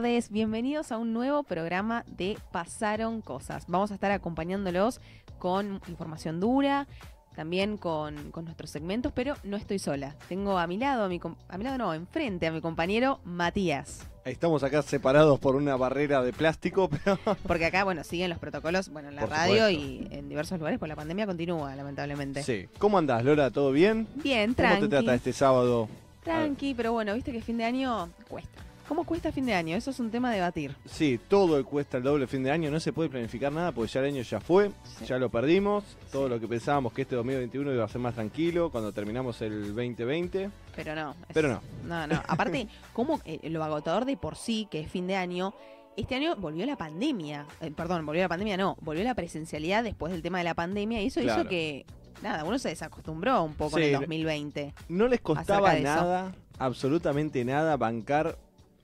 [0.00, 3.64] tardes, bienvenidos a un nuevo programa de Pasaron Cosas.
[3.66, 5.00] Vamos a estar acompañándolos
[5.40, 6.86] con información dura,
[7.34, 10.14] también con, con nuestros segmentos, pero no estoy sola.
[10.28, 14.06] Tengo a mi lado, a mi, a mi lado no, enfrente a mi compañero Matías.
[14.24, 18.90] Estamos acá separados por una barrera de plástico, pero Porque acá, bueno, siguen los protocolos,
[18.90, 20.12] bueno, en la Por radio supuesto.
[20.14, 22.44] y en diversos lugares, pues la pandemia continúa, lamentablemente.
[22.44, 22.68] sí.
[22.78, 23.50] ¿Cómo andás, Lola?
[23.50, 24.06] ¿Todo bien?
[24.14, 24.82] Bien, ¿Cómo tranqui.
[24.82, 25.88] te trata este sábado?
[26.22, 28.67] Tranqui, pero bueno, viste que fin de año cuesta.
[28.88, 29.76] ¿Cómo cuesta fin de año?
[29.76, 30.74] Eso es un tema a debatir.
[30.86, 34.00] Sí, todo cuesta el doble fin de año, no se puede planificar nada porque ya
[34.00, 35.04] el año ya fue, Sí.
[35.04, 36.30] ya lo perdimos, todo Sí.
[36.30, 40.50] lo que pensábamos que este 2021 iba a ser más tranquilo cuando terminamos el 2020,
[40.74, 41.10] Pero no.
[41.10, 41.60] es- pero no.
[41.84, 42.22] No, no.
[42.26, 45.52] Aparte, como lo agotador de por sí, que es fin de año,
[45.98, 47.44] este año volvió la pandemia.
[47.60, 48.76] Eh, perdón, volvió la pandemia, no.
[48.80, 51.42] Volvió la presencialidad después del tema de la pandemia y eso Claro.
[51.42, 51.84] hizo que,
[52.22, 54.72] nada, uno se desacostumbró un poco en Sí, el no- 2020.
[54.88, 58.38] No les costaba nada, absolutamente nada, bancar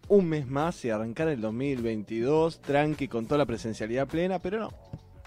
[0.08, 4.70] un mes más y arrancar el 2022 tranqui con toda la presencialidad plena, pero no,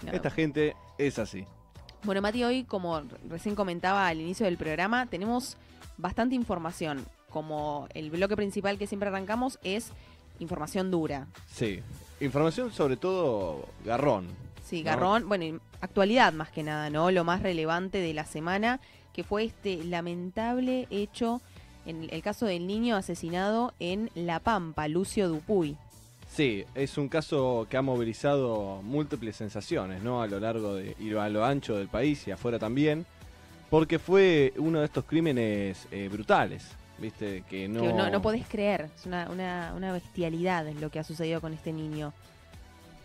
[0.04, 0.12] No.
[0.12, 1.46] esta gente es así.
[2.04, 5.58] Bueno, Mati, hoy, como re- recién comentaba al inicio del programa, tenemos
[5.98, 7.04] bastante información.
[7.30, 9.92] Como el bloque principal que siempre arrancamos es
[10.40, 11.28] información dura.
[11.52, 11.82] Sí,
[12.22, 14.28] información sobre todo garrón.
[14.64, 14.92] Sí, ¿no?
[14.92, 17.10] Garrón, bueno, actualidad más que nada, ¿no?
[17.12, 18.80] Lo más relevante de la semana,
[19.14, 21.42] que fue este lamentable hecho
[21.88, 25.78] en el caso del niño asesinado en La Pampa, Lucio Dupuy.
[26.30, 30.22] Sí, es un caso que ha movilizado múltiples sensaciones, ¿no?
[30.22, 33.06] A lo largo de, y a lo ancho del país y afuera también,
[33.70, 36.68] porque fue uno de estos crímenes eh, brutales,
[37.00, 37.44] ¿viste?
[37.50, 37.82] Que no...
[37.82, 41.54] Que no, no podés creer, es una, una, una bestialidad lo que ha sucedido con
[41.54, 42.14] este niño.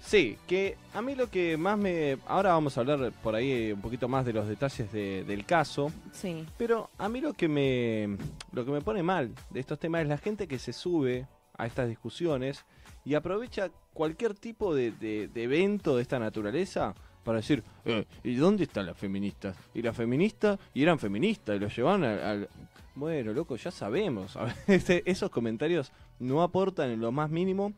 [0.05, 2.19] Sí, que a mí lo que más me...
[2.27, 5.91] Ahora vamos a hablar por ahí un poquito más de los detalles de- del caso,
[6.13, 8.17] Sí, pero a mí lo que me
[8.53, 11.27] lo que me pone mal de estos temas es la gente que se sube
[11.57, 12.65] a estas discusiones
[13.05, 18.35] y aprovecha cualquier tipo de, de- de evento de esta naturaleza para decir, "Eh, ¿y
[18.35, 19.57] dónde están las feministas?
[19.73, 22.19] Y las feministas, y eran feministas, y lo llevaban al...
[22.21, 22.49] al-".
[22.97, 24.37] Bueno, loco, ya sabemos.
[24.37, 24.55] A ver,
[25.07, 27.73] esos comentarios no aportan en lo más mínimo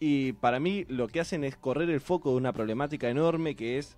[0.00, 3.78] y para mí lo que hacen es correr el foco de una problemática enorme que
[3.78, 3.96] es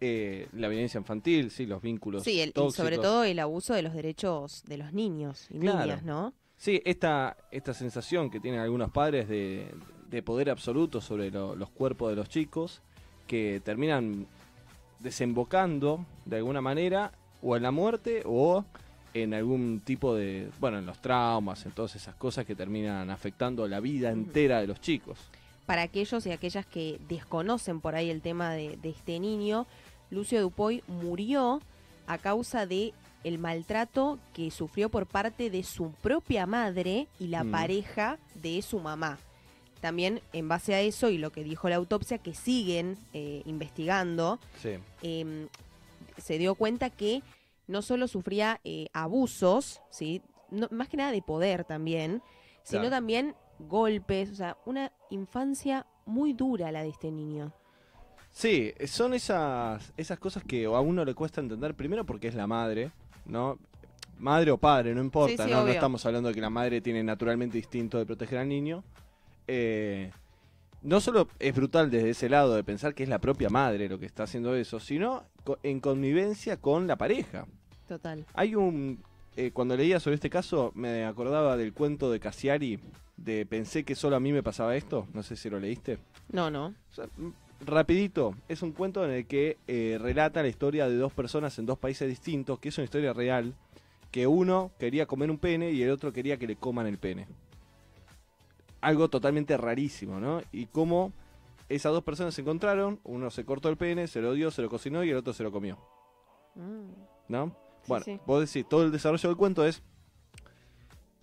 [0.00, 3.82] eh, la violencia infantil, sí, los vínculos sí el- y sobre todo el abuso de
[3.82, 5.80] los derechos de los niños y Claro.
[5.80, 6.32] niñas, ¿no?
[6.56, 9.74] Sí, esta, esta sensación que tienen algunos padres de,
[10.10, 12.80] de poder absoluto sobre lo- los cuerpos de los chicos,
[13.26, 14.26] que terminan
[14.98, 18.64] desembocando de alguna manera o en la muerte o
[19.14, 23.66] en algún tipo de, bueno, en los traumas, en todas esas cosas que terminan afectando
[23.68, 25.18] la vida entera de los chicos.
[25.66, 29.66] Para aquellos y aquellas que desconocen por ahí el tema de, de este niño,
[30.10, 31.60] Lucio Dupoy murió
[32.06, 37.44] a causa de el maltrato que sufrió por parte de su propia madre y la
[37.44, 37.50] Mm.
[37.50, 39.18] pareja de su mamá.
[39.80, 44.38] También en base a eso y lo que dijo la autopsia, que siguen eh, investigando,
[44.60, 44.70] Sí.
[45.02, 45.46] eh,
[46.18, 47.22] se dio cuenta que
[47.70, 50.22] no solo sufría eh, abusos, ¿sí?
[50.50, 52.22] No- más que nada de poder también,
[52.62, 52.96] sino Claro.
[52.96, 57.52] también golpes, o sea, una infancia muy dura la de este niño.
[58.32, 62.46] Sí, son esas, esas cosas que a uno le cuesta entender, primero porque es la
[62.46, 62.90] madre,
[63.26, 63.58] ¿no?
[64.18, 65.64] Madre o padre, no importa, Sí, sí, ¿no?
[65.64, 68.84] No estamos hablando de que la madre tiene naturalmente instinto de proteger al niño.
[69.48, 70.10] Eh,
[70.82, 73.98] no solo es brutal desde ese lado de pensar que es la propia madre lo
[73.98, 75.24] que está haciendo eso, sino
[75.62, 77.46] en connivencia con la pareja.
[77.90, 78.24] Total.
[78.34, 79.02] Hay un...
[79.36, 82.78] eh, cuando leía sobre este caso me acordaba del cuento de Cassiari,
[83.16, 85.98] de Pensé que solo a mí me pasaba esto, no sé si lo leíste.
[86.30, 86.66] No, no.
[86.66, 90.96] O sea, m- rapidito, es un cuento en el que eh, relata la historia de
[90.96, 93.54] dos personas en dos países distintos, que es una historia real,
[94.12, 97.26] que uno quería comer un pene y el otro quería que le coman el pene.
[98.82, 100.42] Algo totalmente rarísimo, ¿no?
[100.52, 101.12] Y cómo
[101.68, 104.68] esas dos personas se encontraron, uno se cortó el pene, se lo dio, se lo
[104.70, 105.76] cocinó y el otro se lo comió,
[106.54, 106.90] Mm,
[107.28, 107.54] ¿no?
[107.86, 108.18] Bueno, sí.
[108.26, 109.82] vos decís, todo el desarrollo del cuento es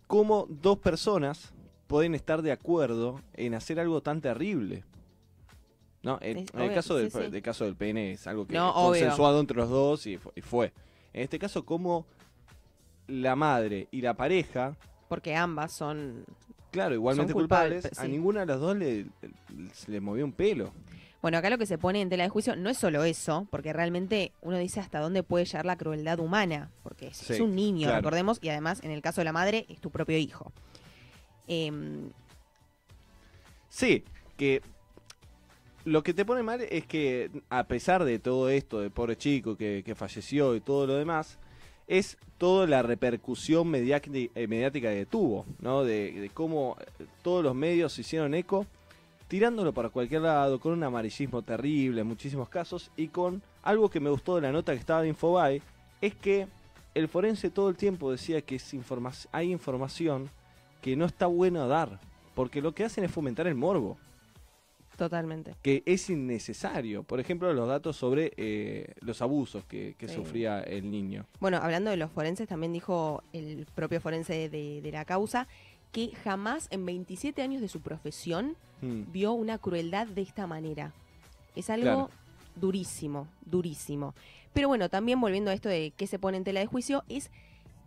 [0.08, 1.54] cómo dos personas
[1.88, 4.84] pueden estar de acuerdo en hacer algo tan terrible.
[6.04, 6.20] ¿No?
[6.22, 9.02] En, Es en el caso, del, sí, caso del pene es algo que No, obvio.
[9.02, 10.72] consensuado entre los dos y, fu- y fue.
[11.14, 12.06] En este caso, cómo
[13.08, 14.76] la madre y la pareja,
[15.10, 16.24] porque ambas son...
[16.72, 19.08] claro, igualmente Son culpables, culpables, a ninguna de las dos le,
[19.74, 20.72] se le movió un pelo.
[21.22, 23.74] Bueno, acá lo que se pone en tela de juicio no es solo eso, porque
[23.74, 27.56] realmente uno dice hasta dónde puede llegar la crueldad humana, porque es, Sí, es un
[27.56, 27.98] niño, claro.
[27.98, 30.52] recordemos, y además en el caso de la madre es tu propio hijo.
[31.48, 32.12] Em,
[33.70, 34.04] Sí,
[34.38, 34.62] que
[35.86, 39.56] lo que te pone mal es que a pesar de todo esto, del pobre chico
[39.58, 41.38] que, que falleció y todo lo demás,
[41.88, 45.84] es toda la repercusión eh, mediática que tuvo, ¿no?
[45.84, 48.66] De, de cómo eh, todos los medios hicieron eco,
[49.28, 54.00] tirándolo para cualquier lado, con un amarillismo terrible en muchísimos casos, y con algo que
[54.00, 55.62] me gustó de la nota que estaba en Infobae,
[56.02, 56.48] es que
[56.94, 60.30] el forense todo el tiempo decía que es informa- hay información
[60.82, 62.00] que no está bueno dar,
[62.36, 63.98] porque lo que hacen es fomentar el morbo
[64.96, 65.54] Totalmente.
[65.62, 67.04] que es innecesario.
[67.04, 70.16] Por ejemplo, los datos sobre eh, los abusos que, que Sí.
[70.16, 71.26] sufría el niño.
[71.40, 75.48] Bueno, hablando de los forenses, también dijo el propio forense de, de la causa
[75.92, 80.94] que jamás en 27 años de su profesión Mm, vio una crueldad de esta manera.
[81.56, 82.10] Es algo Claro.
[82.56, 84.14] durísimo, durísimo.
[84.54, 87.32] Pero bueno, también volviendo a esto de qué se pone en tela de juicio, es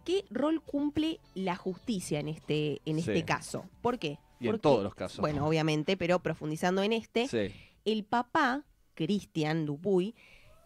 [0.04, 3.66] qué rol cumple la justicia en este, en este caso.
[3.82, 4.18] ¿Por qué?
[4.40, 5.20] Y en Porque- todos los casos.
[5.20, 7.54] Bueno, obviamente, pero profundizando en este, Sí.
[7.84, 8.64] el papá,
[8.94, 10.16] Cristian Dupuy,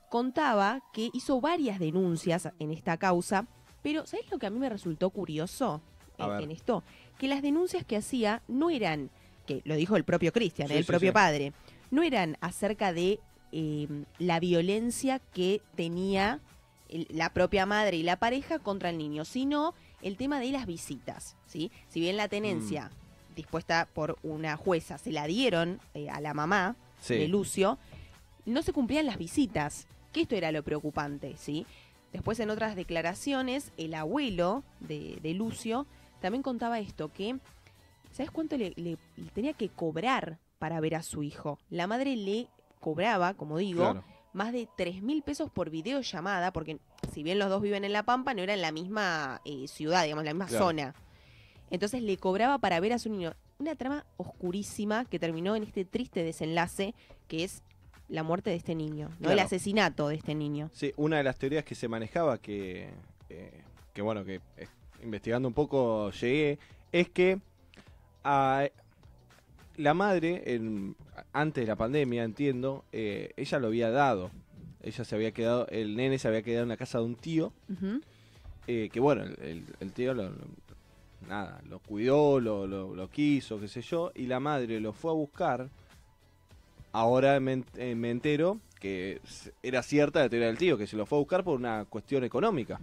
[0.09, 3.47] contaba que hizo varias denuncias en esta causa,
[3.83, 5.83] pero ¿sabes lo que a mí me resultó curioso
[6.19, 6.83] en esto?
[7.19, 9.11] Que las denuncias que hacía no eran,
[9.47, 11.15] que lo dijo el propio Cristian, Sí, el sí, propio sí.
[11.15, 11.53] padre,
[11.91, 13.21] no eran acerca de
[13.57, 13.87] eh,
[14.19, 16.41] la violencia que tenía
[16.89, 20.67] el- la propia madre y la pareja contra el niño, sino el tema de las
[20.67, 21.71] visitas, ¿sí?
[21.89, 23.35] Si bien la tenencia Mm.
[23.37, 26.75] dispuesta por una jueza se la dieron eh, a la mamá,
[27.09, 27.79] de Lucio,
[28.45, 31.65] no se cumplían las visitas, que esto era lo preocupante, ¿sí?
[32.13, 35.87] Después en otras declaraciones, el abuelo de, de Lucio
[36.25, 37.37] también contaba esto, que
[38.11, 41.59] ¿sabes cuánto le, le- le tenía que cobrar para ver a su hijo?
[41.69, 42.49] La madre le
[42.81, 44.05] cobraba, como digo, Claro.
[44.33, 46.79] más de 3 mil pesos por videollamada, porque
[47.13, 50.03] si bien los dos viven en La Pampa, no era en la misma eh, ciudad,
[50.05, 50.65] digamos, la misma Claro.
[50.65, 50.95] zona.
[51.71, 53.35] Entonces le cobraba para ver a su niño.
[53.59, 56.95] Una trama oscurísima que terminó en este triste desenlace,
[57.29, 57.63] que es
[58.09, 59.31] la muerte de este niño, ¿no?
[59.31, 60.71] El asesinato de este niño.
[60.73, 62.89] Sí, una de las teorías que se manejaba, que,
[63.29, 63.63] eh,
[63.93, 64.41] que bueno, que
[65.05, 66.59] investigando un poco llegué,
[66.93, 67.39] es que
[68.25, 68.69] a-
[69.77, 70.97] la madre, en-
[71.33, 74.31] antes de la pandemia, entiendo, eh, ella lo había dado.
[74.83, 77.53] Ella se había quedado, el nene se había quedado en la casa de un tío,
[78.67, 80.37] eh, que bueno, el, tío lo, lo-
[81.29, 85.11] nada, lo cuidó, lo, lo- lo quiso, qué sé yo, y la madre lo fue
[85.11, 85.69] a buscar.
[86.93, 89.21] Ahora me, eh, me entero que
[89.63, 92.23] era cierta la teoría del tío, que se lo fue a buscar por una cuestión
[92.25, 92.79] económica.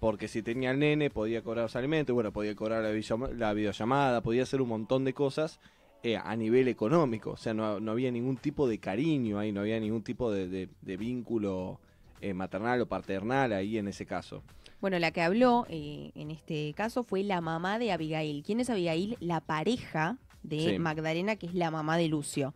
[0.00, 4.20] Porque si tenía el nene, podía cobrar los alimentos, bueno, podía cobrar la, la videollamada,
[4.22, 5.58] podía hacer un montón de cosas
[6.04, 7.30] eh, a nivel económico.
[7.32, 10.48] O sea, no, no había ningún tipo de cariño ahí, no había ningún tipo de,
[10.48, 11.80] de- de vínculo
[12.20, 14.42] eh, maternal o paternal ahí en ese caso.
[14.80, 18.44] Bueno, la que habló eh, en este caso fue la mamá de Abigail.
[18.44, 19.16] ¿Quién es Abigail?
[19.18, 20.78] La pareja de Sí.
[20.78, 22.54] Magdalena, que es la mamá de Lucio.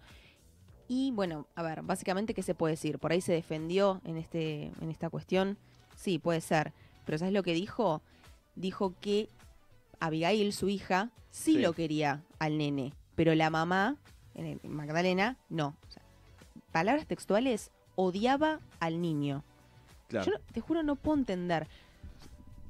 [0.87, 3.01] Y bueno, a ver, básicamente, ¿qué se puede decir?
[3.01, 5.59] Por ahí se defendió en, este, en esta cuestión.
[5.97, 6.73] Sí, puede ser.
[7.05, 8.03] Pero ¿sabes lo que dijo?
[8.55, 9.29] Dijo que
[10.01, 11.59] Abigail, su hija, sí, Sí.
[11.61, 13.97] lo quería al nene, pero la mamá,
[14.63, 15.77] Magdalena, no.
[15.89, 16.03] O sea,
[16.73, 19.45] palabras textuales, odiaba al niño.
[20.09, 20.27] Claro.
[20.27, 21.67] Yo no- te juro no puedo entender.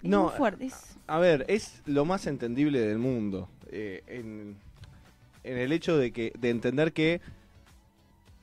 [0.02, 0.66] Es No, muy fuerte.
[0.66, 3.48] es- A ver, es lo más entendible del mundo.
[3.74, 4.58] eh, en,
[5.44, 7.22] en el hecho de que de entender que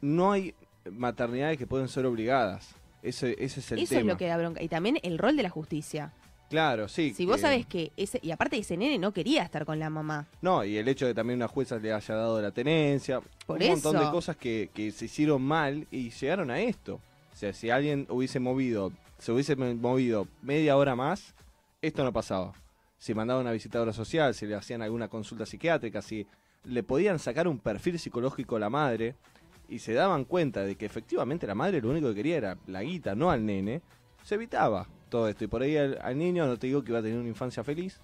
[0.01, 0.55] no hay
[0.91, 2.73] maternidades que pueden ser obligadas.
[3.01, 4.01] Ese, ese es el Eso tema.
[4.01, 4.61] es lo que da bronca.
[4.61, 6.11] Y también el rol de la justicia.
[6.49, 7.13] Claro, sí.
[7.13, 9.89] si vos que- sabés que ese, y aparte ese nene no quería estar con la
[9.91, 10.25] mamá.
[10.41, 13.21] No, y el hecho de que también una jueza le haya dado la tenencia.
[13.45, 16.95] Por un montón de cosas que, que se hicieron mal y llegaron a esto.
[17.31, 21.35] O sea, si alguien hubiese movido, se hubiese movido media hora más,
[21.83, 22.53] esto no pasaba.
[22.97, 26.25] Si mandaba una visitadora social, si le hacían alguna consulta psiquiátrica, si
[26.65, 29.15] le podían sacar un perfil psicológico a la madre
[29.69, 32.83] y se daban cuenta de que efectivamente la madre lo único que quería era la
[32.83, 33.81] guita, no al nene,
[34.23, 35.43] se evitaba todo esto.
[35.43, 37.63] Y por ahí al, al niño no te digo que iba a tener una infancia
[37.63, 37.99] feliz,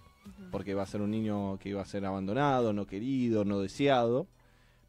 [0.51, 4.27] porque va a ser un niño que iba a ser abandonado, no querido, no deseado,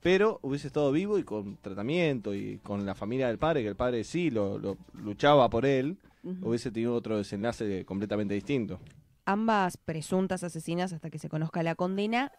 [0.02, 3.76] pero hubiese estado vivo y con tratamiento y con la familia del padre, que el
[3.76, 5.98] padre sí lo, lo luchaba por él,
[6.42, 8.80] hubiese tenido otro desenlace completamente distinto.
[9.24, 12.32] Ambas presuntas asesinas, hasta que se conozca la condena,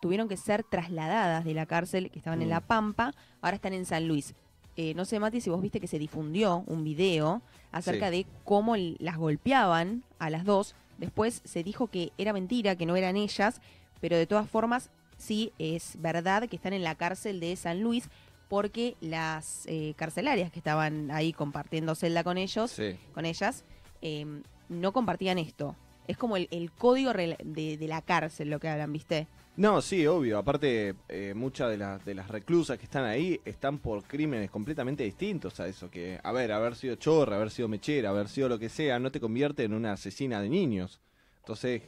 [0.00, 2.50] tuvieron que ser trasladadas de la cárcel que estaban en Mm.
[2.50, 4.34] La Pampa, ahora están en San Luis.
[4.76, 8.16] Eh, no sé, Mati, si vos viste que se difundió un video acerca Sí.
[8.18, 10.74] de cómo las golpeaban a las dos.
[10.98, 13.60] Después se dijo que era mentira, que no eran ellas,
[14.00, 18.08] pero de todas formas sí es verdad que están en la cárcel de San Luis
[18.48, 22.96] porque las eh, carcelarias que estaban ahí compartiendo celda con ellos Sí.
[23.12, 23.64] con ellas,
[24.02, 24.24] eh,
[24.68, 25.76] no compartían esto.
[26.08, 27.36] Es como el, el código de,
[27.78, 29.28] de la cárcel lo que hablan, ¿viste?
[29.56, 30.38] No, sí, obvio.
[30.38, 35.04] Aparte, eh, muchas de, las de las reclusas que están ahí están por crímenes completamente
[35.04, 35.90] distintos a eso.
[35.90, 39.10] Que, a ver, haber sido chorra, haber sido mechera, haber sido lo que sea, no
[39.12, 41.00] te convierte en una asesina de niños.
[41.40, 41.82] Entonces,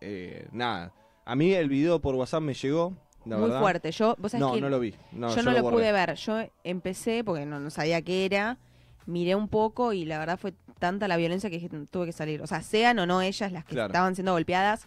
[0.00, 0.92] eh, nada.
[1.26, 2.96] A mí el video por WhatsApp me llegó.
[3.26, 3.60] La Muy verdad.
[3.60, 3.92] fuerte.
[3.92, 4.94] Yo, vos sabés No, que no lo vi.
[5.12, 6.14] No, yo no lo pude ver.
[6.14, 8.56] Yo empecé porque no, no sabía qué era.
[9.04, 12.40] Miré un poco y la verdad fue tanta la violencia que tuve que salir.
[12.40, 13.88] O sea, sean o no ellas las que Claro.
[13.88, 14.86] estaban siendo golpeadas,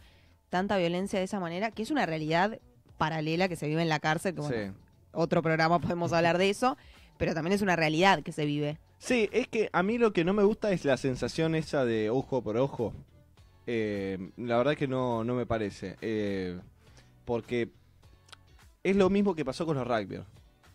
[0.51, 2.60] tanta violencia de esa manera, que es una realidad
[3.00, 4.79] paralela que se vive en la cárcel, que bueno, Sí.
[5.13, 6.77] otro programa podemos hablar de eso,
[7.17, 8.77] pero también es una realidad que se vive.
[9.00, 12.12] Sí, es que a mí lo que no me gusta es la sensación esa de
[12.12, 12.93] ojo por ojo.
[13.65, 15.96] Eh, la verdad que no, no me parece.
[16.01, 16.60] Eh,
[17.25, 17.70] porque
[18.84, 20.17] es lo mismo que pasó con los rugby.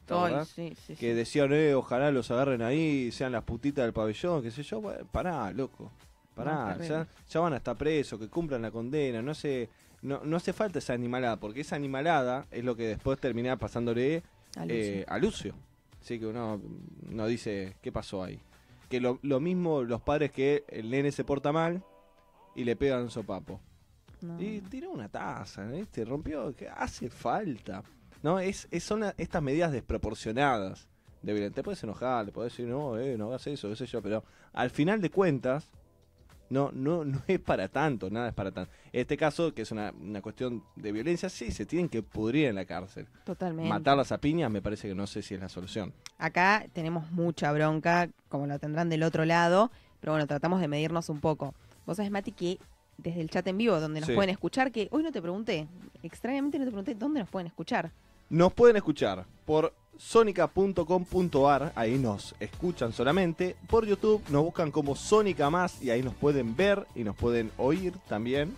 [0.06, 0.48] ¿te Ay, acordás?
[0.48, 4.50] sí, sí, Que decían, eh, ojalá los agarren ahí, sean las putitas del pabellón, qué
[4.50, 4.80] sé yo.
[4.80, 5.90] Bueno, pará, loco.
[6.36, 9.22] Pará, ya, ya van a estar presos, que cumplan la condena.
[9.22, 9.68] No hace,
[10.02, 14.22] no, no hace falta esa animalada, porque esa animalada es lo que después termina pasándole
[14.56, 14.76] A Lucio.
[14.76, 15.54] eh, a Lucio.
[16.00, 16.60] Así que uno,
[17.08, 18.38] no dice, ¿qué pasó ahí?
[18.88, 21.82] Que lo, lo mismo los padres que el nene se porta mal
[22.54, 23.58] y le pegan sopapo.
[24.20, 24.40] No.
[24.40, 26.04] Y tiró una taza, ¿viste?
[26.04, 27.82] Rompió, que hace falta.
[28.22, 28.38] ¿No?
[28.38, 30.86] Es, es- son la- estas medidas desproporcionadas.
[31.22, 31.50] De.
[31.50, 34.22] Te puedes enojar, le puedes decir, no, eh, no hagas eso, qué sé yo, pero
[34.52, 35.68] al final de cuentas,
[36.50, 38.70] no, no, no es para tanto, nada es para tanto.
[38.92, 42.46] En este caso, que es una, una cuestión de violencia, sí, se tienen que pudrir
[42.46, 43.06] en la cárcel.
[43.24, 43.68] Totalmente.
[43.68, 45.92] Matarlas a piñas me parece que no sé si es la solución.
[46.18, 51.08] Acá tenemos mucha bronca, como la tendrán del otro lado, pero bueno, tratamos de medirnos
[51.08, 51.54] un poco.
[51.86, 52.58] Vos sabés, Mati, que
[52.98, 54.14] desde el chat en vivo, donde nos Sí.
[54.14, 55.68] pueden escuchar, que hoy no te pregunté,
[56.02, 57.92] extrañamente no te pregunté dónde nos pueden escuchar.
[58.28, 63.56] Nos pueden escuchar por sonica.com.ar, ahí nos escuchan solamente.
[63.68, 67.50] Por YouTube nos buscan como Sónica Más y ahí nos pueden ver y nos pueden
[67.58, 68.54] oír también.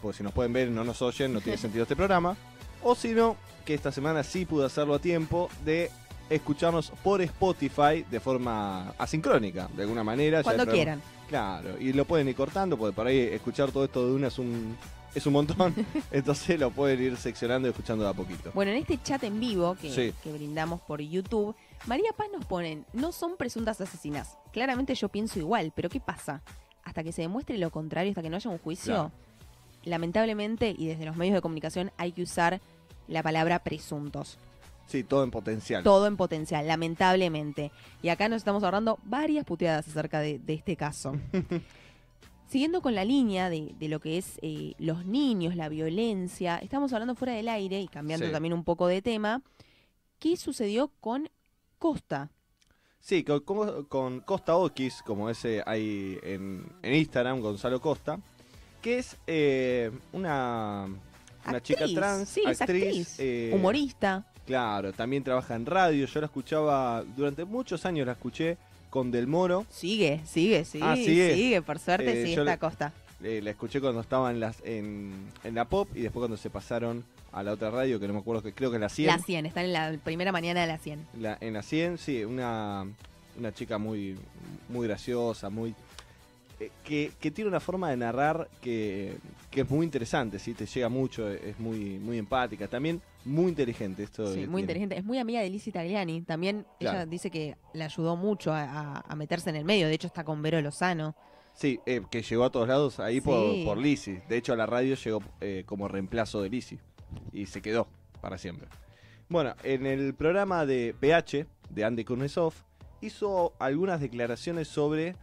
[0.00, 2.36] Porque si nos pueden ver y no nos oyen, no tiene sentido este programa.
[2.82, 5.90] O si no, que esta semana sí pude hacerlo a tiempo de
[6.30, 10.38] escucharnos por Spotify de forma asincrónica, de alguna manera.
[10.38, 11.02] Ya Cuando programa- quieran.
[11.28, 14.38] Claro, y lo pueden ir cortando, porque por ahí escuchar todo esto de una es
[14.38, 14.76] un,
[15.14, 15.74] es un montón.
[16.10, 18.50] Entonces lo pueden ir seccionando y escuchando de a poquito.
[18.54, 20.14] Bueno, en este chat en vivo que, Sí.
[20.22, 21.54] que brindamos por YouTube,
[21.86, 24.36] María Paz nos ponen, no son presuntas asesinas.
[24.52, 26.42] Claramente yo pienso igual, pero ¿qué pasa?
[26.84, 29.12] Hasta que se demuestre lo contrario, hasta que no haya un juicio, Claro.
[29.84, 32.60] lamentablemente, y desde los medios de comunicación hay que usar
[33.08, 34.38] la palabra presuntos.
[34.86, 35.82] Sí, todo en potencial.
[35.84, 37.70] Todo en potencial, lamentablemente.
[38.02, 41.12] Y acá nos estamos ahorrando varias puteadas acerca de, de este caso.
[42.52, 46.92] Siguiendo con la línea de, de lo que es eh, los niños, la violencia, estamos
[46.92, 48.32] hablando fuera del aire y cambiando Sí.
[48.32, 49.40] también un poco de tema.
[50.18, 51.30] ¿Qué sucedió con
[51.78, 52.28] Costa?
[53.00, 58.20] Sí, con, Costa Okis, como ese hay en, en Instagram, Gonzalo Costa,
[58.82, 60.88] que es eh, una,
[61.48, 64.26] una chica Actriz, trans, sí, es actriz, eh, humorista.
[64.44, 66.04] Claro, también trabaja en radio.
[66.04, 68.58] Yo la escuchaba, durante muchos años la escuché
[68.92, 69.64] con Del Moro.
[69.70, 71.34] Sigue, sigue, sigue, Ah, sigue.
[71.34, 72.92] sigue, por suerte Eh, está le- Costa.
[73.24, 75.12] Eh, la escuché cuando estaba en, las, en,
[75.44, 78.18] en la pop y después cuando se pasaron a la otra radio, que no me
[78.18, 79.06] acuerdo, que creo que la 100.
[79.06, 81.06] La 100, está en la primera mañana de la 100.
[81.18, 82.84] La- en la 100, sí, una,
[83.38, 84.18] una chica muy,
[84.68, 85.74] muy graciosa, muy
[86.84, 89.16] que, que tiene una forma de narrar que,
[89.50, 90.54] que es muy interesante, ¿sí?
[90.54, 94.02] te llega mucho, es muy, muy empática, también muy inteligente.
[94.02, 94.60] Esto Sí, muy tiene.
[94.60, 94.96] inteligente.
[94.98, 96.22] Es muy amiga de Lizzie Tagliani.
[96.22, 99.86] También ella dice que le ayudó mucho a, a- a meterse en el medio.
[99.88, 101.14] De hecho, está con Vero Lozano.
[101.54, 103.62] Sí, eh, que llegó a todos lados ahí por, Sí.
[103.64, 104.18] por Lizzy.
[104.28, 106.78] De hecho, a la radio llegó eh, como reemplazo de Lizzy
[107.32, 107.86] y se quedó
[108.20, 108.68] para siempre.
[109.28, 112.54] Bueno, en el programa de PH, de Andy Kuznetsov,
[113.00, 115.14] hizo algunas declaraciones sobre.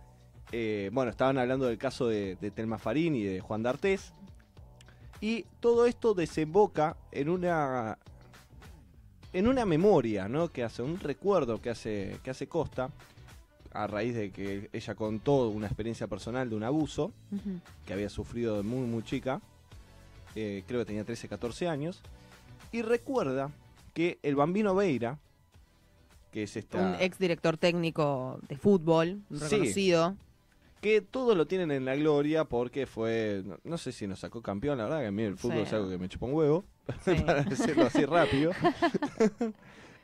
[0.51, 4.11] Eh, bueno, estaban hablando del caso de, de Telma Farín y de Juan D'Artés.
[5.21, 7.97] Y todo esto desemboca en una.
[9.31, 10.51] En una memoria, ¿no?
[10.51, 12.89] Que hace, un recuerdo que hace, que hace Costa,
[13.71, 17.11] a raíz de que ella contó una experiencia personal de un abuso
[17.85, 19.39] que había sufrido de muy, muy chica.
[20.35, 22.01] eh, creo que tenía 13, 14 años.
[22.71, 23.51] Y recuerda
[23.93, 25.19] que el Bambino Veira,
[26.31, 26.79] que es esta.
[26.79, 29.73] Un ex director técnico de fútbol, Sí.
[30.81, 33.43] Que todos lo tienen en la gloria porque fue.
[33.45, 35.63] No, no sé si nos sacó campeón, la verdad, que a mí el fútbol Sí.
[35.63, 36.63] es algo que me chupa un huevo,
[37.05, 37.15] Sí.
[37.25, 38.51] para decirlo así rápido.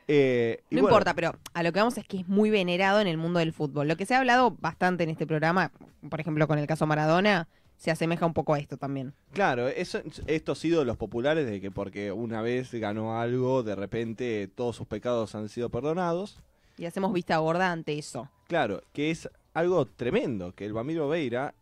[0.08, 3.08] Eh, No bueno, importa, pero a lo que vamos es que es muy venerado en
[3.08, 3.88] el mundo del fútbol.
[3.88, 5.72] Lo que se ha hablado bastante en este programa,
[6.08, 9.14] por ejemplo con el caso Maradona, se asemeja un poco a esto también.
[9.32, 14.76] Claro, eso, estos ídolos populares de que porque una vez ganó algo, de repente todos
[14.76, 16.38] sus pecados han sido perdonados.
[16.78, 18.30] Y hacemos vista gorda ante eso.
[18.46, 21.54] Claro, que es algo tremendo, que el Bambino Veira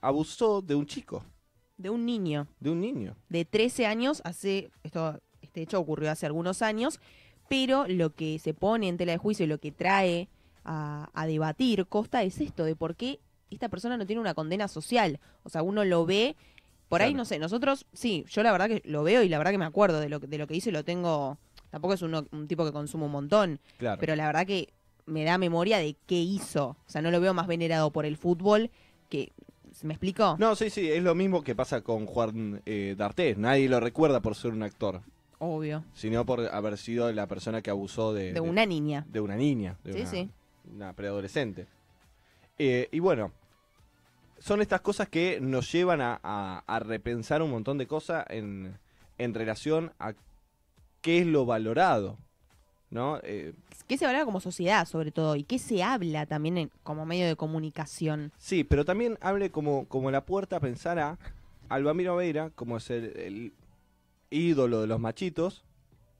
[0.00, 1.24] abusó de un chico.
[1.76, 3.16] De un niño de un niño.
[3.28, 7.00] de 13 años, hace, esto, este hecho ocurrió hace algunos años,
[7.48, 10.28] pero lo que se pone en tela de juicio y lo que trae
[10.64, 13.20] a, a debatir Costa es esto, de por qué
[13.50, 15.20] esta persona no tiene una condena social.
[15.42, 16.36] O sea, uno lo ve,
[16.88, 17.18] por ahí Claro.
[17.18, 19.64] no sé, nosotros, sí, yo la verdad que lo veo y la verdad que me
[19.66, 21.38] acuerdo de lo, que- de lo que hice, lo tengo,
[21.70, 23.98] tampoco es uno- un tipo que consume un montón, Claro.
[24.00, 24.72] pero la verdad que
[25.06, 26.68] me da memoria de qué hizo.
[26.86, 28.70] O sea, no lo veo más venerado por el fútbol
[29.10, 29.32] que...
[29.72, 30.36] ¿Se me explicó?
[30.38, 33.36] No, sí, sí, es lo mismo que pasa con Juan eh, D'Artés.
[33.36, 35.00] Nadie lo recuerda por ser un actor,
[35.40, 35.82] Obvio.
[35.94, 39.04] sino por haber sido la persona que abusó de, De una niña.
[39.08, 40.30] de una niña, de Sí, una, sí.
[40.72, 41.66] una preadolescente.
[42.56, 43.32] Eh, y bueno,
[44.38, 48.78] son estas cosas que nos llevan a, a- a repensar un montón de cosas en,
[49.18, 50.12] en relación a
[51.00, 52.16] qué es lo valorado,
[52.94, 53.18] ¿no?
[53.24, 53.52] Eh,
[53.86, 55.36] ¿Qué se valora como sociedad, sobre todo?
[55.36, 58.32] ¿Y qué se habla también en- como medio de comunicación?
[58.38, 61.18] sí, pero también hable como, como la puerta a pensar a
[61.68, 63.52] Albamiro Veira como es el, el
[64.30, 65.64] ídolo de los machitos,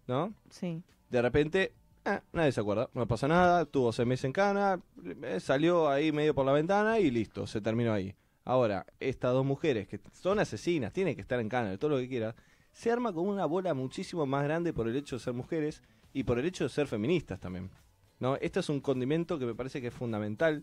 [0.06, 0.34] ¿no?
[0.50, 0.82] Sí.
[1.10, 1.72] De repente,
[2.04, 4.80] eh, nadie se acuerda, no pasa nada, tuvo seis meses en cana,
[5.22, 8.14] eh, salió ahí medio por la ventana y listo, se terminó ahí.
[8.44, 12.08] Ahora, estas dos mujeres que son asesinas, tienen que estar en cana, todo lo que
[12.08, 12.34] quiera,
[12.72, 15.80] se arma como una bola muchísimo más grande por el hecho de ser mujeres
[16.14, 17.68] y por el hecho de ser feministas también.
[18.20, 18.36] ¿no?
[18.36, 20.62] Este es un condimento que me parece que es fundamental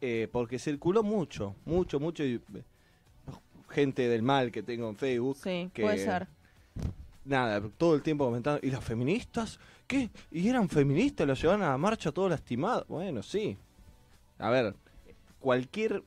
[0.00, 2.62] eh, porque circuló mucho, mucho, mucho y eh,
[3.68, 6.28] gente del mal que tengo en Facebook Sí, que- puede ser.
[7.24, 9.58] nada, todo el tiempo comentando, ¿y las feministas?
[9.86, 10.10] ¿Qué?
[10.30, 11.26] ¿Y eran feministas?
[11.26, 12.84] ¿Los llevaban a la marcha todo lastimado?
[12.88, 13.56] Bueno, sí.
[14.38, 14.74] A ver,
[15.38, 16.02] cualquier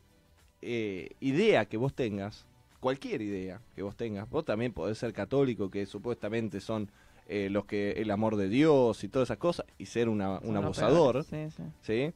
[0.61, 2.45] eh, idea que vos tengas,
[2.79, 6.89] cualquier idea que vos tengas, vos también podés ser católico, que supuestamente son
[7.27, 10.55] eh, los que el amor de Dios y todas esas cosas, y ser una- un
[10.57, 11.63] abusador, Sí, sí.
[11.81, 12.13] ¿sí?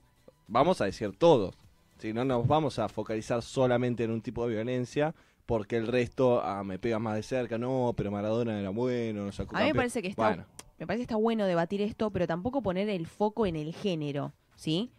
[0.48, 1.56] Vamos a decir todos.
[1.98, 5.14] Si no nos vamos a focalizar solamente en un tipo de violencia,
[5.46, 9.32] porque el resto ah, me pega más de cerca, no, pero Maradona era bueno, no
[9.32, 10.46] sacó A mí me parece que está, Bueno,
[10.78, 14.32] me parece que está bueno debatir esto, pero tampoco poner el foco en el género,
[14.56, 14.92] ¿sí?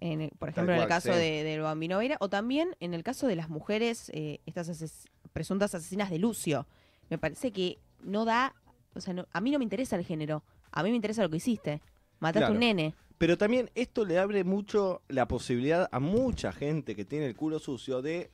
[0.00, 1.18] En el- por ejemplo, en el caso sí.
[1.18, 5.08] de, del Bambino Veira, o también en el caso de las mujeres, eh, estas ases-
[5.32, 6.66] presuntas asesinas de Lucio.
[7.08, 8.54] Me parece que no da,
[8.96, 11.30] o sea, no- a mí no me interesa el género, a mí me interesa lo
[11.30, 11.80] que hiciste.
[12.20, 12.94] Mataste a un nene.
[13.18, 17.58] Pero también esto le abre mucho la posibilidad a mucha gente que tiene el culo
[17.58, 18.30] sucio de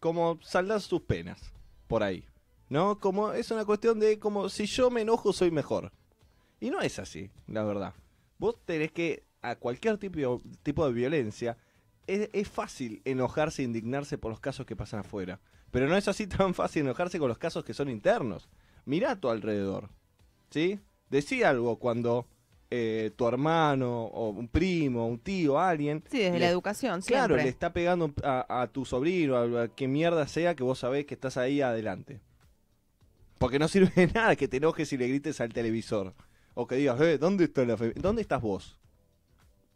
[0.00, 1.52] como saldar sus penas
[1.88, 2.24] por ahí.
[2.68, 2.98] ¿No?
[2.98, 5.92] Como es una cuestión de como si yo me enojo soy mejor.
[6.60, 7.92] Y no es así, la verdad.
[8.38, 11.56] Vos tenés que a cualquier tipo, tipo de violencia
[12.06, 15.40] es, es fácil enojarse e indignarse por los casos que pasan afuera.
[15.70, 18.48] Pero no es así tan fácil enojarse con los casos que son internos.
[18.84, 19.90] Mirá a tu alrededor.
[20.50, 20.78] ¿Sí?
[21.10, 22.26] Decí algo cuando
[22.70, 26.02] eh, tu hermano o un primo, un tío, alguien.
[26.10, 29.68] Sí, desde le- la educación, Claro, le está pegando a, a tu sobrino, a, a
[29.68, 32.20] qué mierda sea que vos sabés que estás ahí adelante.
[33.38, 36.14] Porque no sirve de nada que te enojes y le grites al televisor.
[36.54, 38.78] O que digas, eh, ¿dónde, está la ¿dónde estás vos?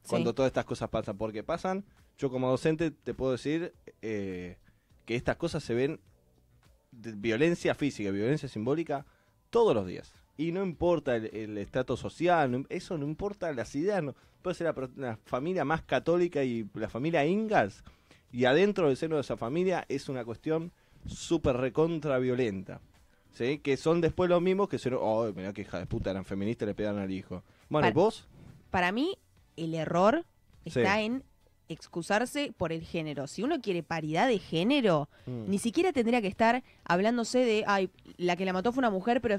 [0.03, 0.11] Sí.
[0.11, 1.19] Cuando todas estas cosas pasan.
[1.19, 1.85] Porque pasan,
[2.17, 4.57] yo como docente te puedo decir eh,
[5.05, 6.01] que estas cosas se ven
[7.01, 9.05] de violencia física, violencia simbólica,
[9.51, 10.13] todos los días.
[10.37, 14.03] Y no importa el, el estrato social, no- eso no importa las ideas.
[14.03, 17.83] No, puede ser la, familia más católica y la familia Ingalls.
[18.31, 20.71] Y adentro del seno de esa familia es una cuestión
[21.07, 22.81] súper recontra violenta.
[23.33, 23.59] ¿Sí?
[23.59, 24.93] Que son después los mismos que se...
[24.95, 27.43] Oh, mirá que hija de puta, eran feministas y le pegan al hijo.
[27.69, 28.27] Bueno, ¿y Para- vos?
[28.71, 29.17] Para mí,
[29.57, 30.25] el error
[30.65, 30.81] Sí.
[30.81, 31.23] está en
[31.69, 33.27] excusarse por el género.
[33.27, 37.91] Si uno quiere paridad de género, Mm, ni siquiera tendría que estar hablándose de, ay,
[38.17, 39.39] la que la mató fue una mujer, pero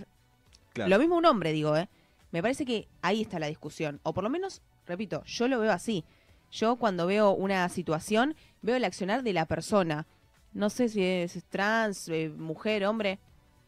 [0.74, 0.90] claro.
[0.90, 1.90] lo mismo un hombre, digo, ¿eh?
[2.32, 4.00] Me parece que ahí está la discusión.
[4.04, 6.04] O por lo menos, repito, yo lo veo así.
[6.52, 10.06] Yo cuando veo una situación, veo el accionar de la persona.
[10.54, 13.20] No sé si es trans, eh, mujer, hombre.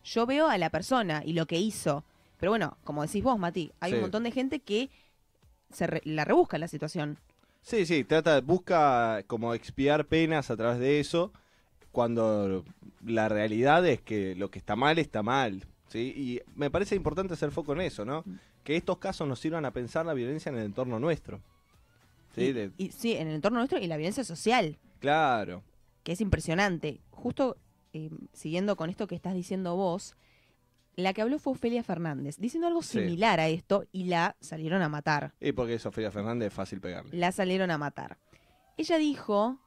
[0.04, 2.04] Yo veo a la persona y lo que hizo.
[2.40, 3.96] Pero bueno, como decís vos, Mati, hay Sí.
[3.96, 4.90] un montón de gente que
[5.72, 7.18] se re- la rebusca la situación.
[7.62, 11.32] Sí, sí, trata, busca como expiar penas a través de eso,
[11.92, 12.64] cuando
[13.06, 16.14] la realidad es que lo que está mal está mal, ¿sí?
[16.16, 18.24] Y me parece importante hacer foco en eso, ¿no?
[18.64, 21.40] Que estos casos nos sirvan a pensar la violencia en el entorno nuestro.
[22.36, 22.42] ¿Sí?
[22.46, 25.64] Y, De- y sí, en el entorno nuestro y la violencia social, claro.
[26.04, 27.02] que es impresionante.
[27.12, 27.58] Justo
[27.94, 30.16] eh, siguiendo con esto que estás diciendo vos,
[30.96, 33.00] la que habló fue Ofelia Fernández, diciendo algo Sí.
[33.00, 35.34] similar a esto y la salieron a matar.
[35.40, 37.18] Y porque Sofía Fernández es fácil pegarle.
[37.18, 38.18] La salieron a matar.
[38.78, 39.58] Ella dijo,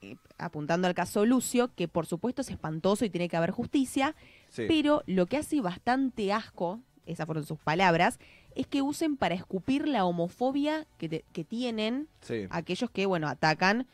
[0.00, 4.14] eh, apuntando al caso Lucio, que por supuesto es espantoso y tiene que haber justicia,
[4.48, 4.64] Sí.
[4.68, 8.18] pero lo que hace bastante asco, esas fueron sus palabras,
[8.54, 12.46] es que usen para escupir la homofobia que, te- que tienen sí.
[12.50, 13.86] aquellos que, bueno, atacan,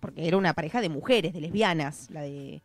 [0.00, 2.62] porque era una pareja de mujeres, de lesbianas, la de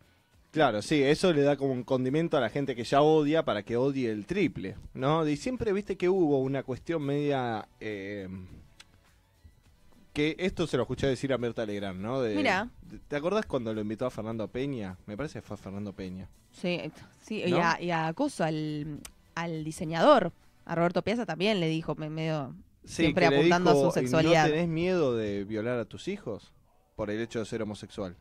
[0.52, 3.62] Claro, sí, eso le da como un condimento a la gente que ya odia para
[3.64, 5.28] que odie el triple, ¿no?
[5.28, 7.68] Y siempre viste que hubo una cuestión media...
[7.80, 8.28] eh,
[10.14, 12.22] que esto se lo escuché decir a Berta Legrand, ¿no?
[12.22, 12.68] De- Mira.
[13.08, 14.98] ¿Te acordás cuando lo invitó a Fernando Peña?
[15.06, 16.28] Me parece que fue a Fernando Peña.
[16.52, 16.82] Sí,
[17.22, 18.08] sí y, a, y a
[18.40, 19.00] al,
[19.36, 20.34] al diseñador,
[20.66, 24.02] a Roberto Piazza también le dijo, me- medio Sí, siempre apuntando dijo, a su "¿Y
[24.02, 24.46] sexualidad.
[24.46, 26.52] ¿No tenés miedo de violar a tus hijos
[26.96, 28.16] por el hecho de ser homosexual?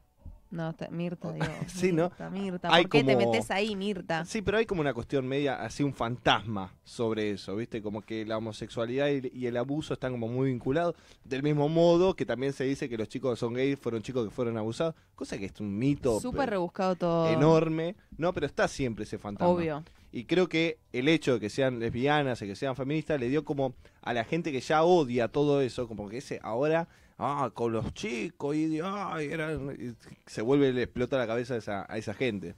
[0.51, 1.45] No, está- Mirta, digo.
[1.69, 2.05] Sí, ¿no?
[2.09, 4.25] Mirta, Mirta, Hay ¿por qué te como- metes ahí, Mirta?
[4.25, 7.83] Sí, pero hay como una cuestión media, así un fantasma sobre eso, ¿viste?
[7.83, 12.15] Como que la homosexualidad y, y el abuso están como muy vinculados, del mismo modo
[12.17, 15.37] que también se dice que los chicos son gays fueron chicos que fueron abusados, cosa
[15.37, 17.29] que es un mito Súper pe- rebuscado todo.
[17.31, 19.53] enorme, no, pero está siempre ese fantasma.
[19.53, 19.85] Obvio.
[20.11, 23.45] Y creo que el hecho de que sean lesbianas y que sean feministas le dio
[23.45, 27.73] como a la gente que ya odia todo eso, como que ese ahora, ah, con
[27.73, 29.95] los chicos, y y
[30.27, 32.55] se vuelve, le explota la cabeza a esa, a esa gente.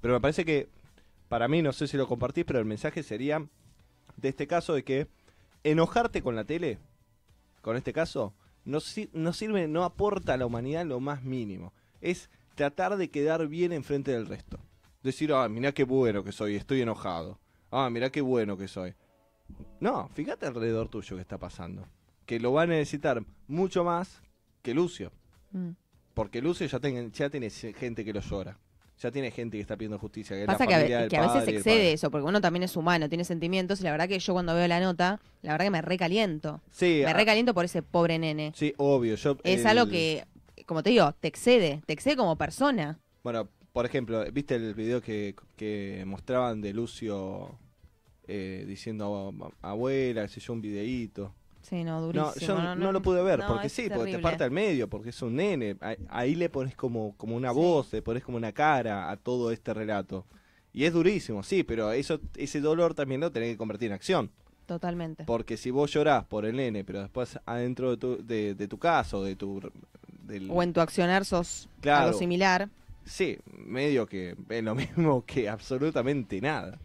[0.00, 0.68] Pero me parece que,
[1.28, 3.46] para mí, no sé si lo compartís, pero el mensaje sería
[4.16, 5.08] de este caso de que
[5.64, 6.78] enojarte con la tele,
[7.62, 8.34] con este caso,
[8.64, 8.78] no,
[9.12, 11.72] no sirve, no aporta a la humanidad lo más mínimo.
[12.00, 14.58] Es tratar de quedar bien enfrente del resto.
[15.02, 17.38] Decir, ah, mirá qué bueno que soy, estoy enojado.
[17.70, 18.94] Ah, mirá qué bueno que soy.
[19.80, 21.86] No, fíjate alrededor tuyo que está pasando.
[22.26, 24.20] Que lo va a necesitar mucho más
[24.62, 25.10] que Lucio.
[25.52, 25.70] Mm.
[26.14, 28.58] Porque Lucio ya, ten- ya tiene gente que lo llora.
[29.00, 30.36] Ya tiene gente que está pidiendo justicia.
[30.36, 32.76] Que es Pasa la que a, que a veces excede eso, porque uno también es
[32.76, 35.70] humano, tiene sentimientos, y la verdad que yo cuando veo la nota, la verdad que
[35.70, 36.60] me recaliento.
[36.70, 38.52] Sí, Me ah, recaliento por ese pobre nene.
[38.54, 39.14] sí, obvio.
[39.14, 40.26] Yo, Es el- algo que,
[40.66, 42.98] como te digo, te excede, te excede como persona.
[43.24, 47.58] Bueno, por ejemplo, ¿viste el video que, que mostraban de Lucio
[48.26, 51.34] eh, diciendo "A- abuela, sé yo, un videíto?
[51.62, 52.46] Sí, no, No, durísimo.
[52.46, 55.22] yo no, lo pude ver, no, porque sí, porque te parte al medio, porque es
[55.22, 55.76] un nene.
[55.80, 57.56] Ahí, ahí le pones como, como una Sí.
[57.56, 60.26] voz, le pones como una cara a todo este relato.
[60.72, 64.30] Y es durísimo, sí, pero eso ese dolor también lo tenés que convertir en acción.
[64.66, 65.24] Totalmente.
[65.24, 68.78] Porque si vos llorás por el nene, pero después adentro de tu, de, de tu
[68.78, 69.60] caso, de tu...
[70.22, 72.06] Del, O en tu accionar sos Claro.
[72.06, 72.68] algo similar.
[73.04, 76.78] Sí, medio que es lo mismo que absolutamente nada.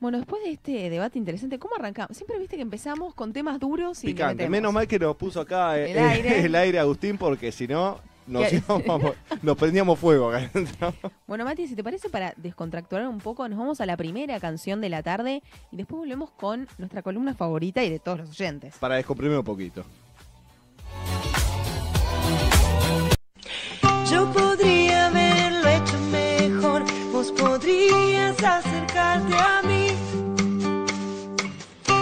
[0.00, 2.16] Bueno, después de este debate interesante, ¿cómo arrancamos?
[2.16, 4.48] Siempre viste que empezamos con temas duros y Picante.
[4.48, 6.40] Menos mal que nos puso acá eh, El aire.
[6.44, 8.56] el aire Agustín, porque si no, nos, ¿Qué?
[8.56, 10.92] íbamos- nos prendíamos fuego acá adentro.
[11.28, 14.80] Bueno, Mati, si te parece, para descontracturar un poco, nos vamos a la primera canción
[14.80, 18.74] de la tarde y después volvemos con nuestra columna favorita y de todos los oyentes.
[18.78, 19.84] Para descomprimir un poquito.
[24.10, 24.81] Yo podría
[28.44, 29.88] acercarte a mí.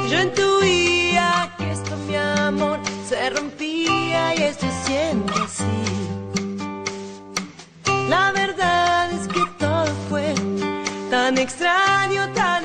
[0.09, 5.64] Yo intuía que esto, mi amor, se rompía y estoy siendo así.
[8.09, 10.35] La verdad es que todo fue
[11.11, 12.60] tan extraño, tan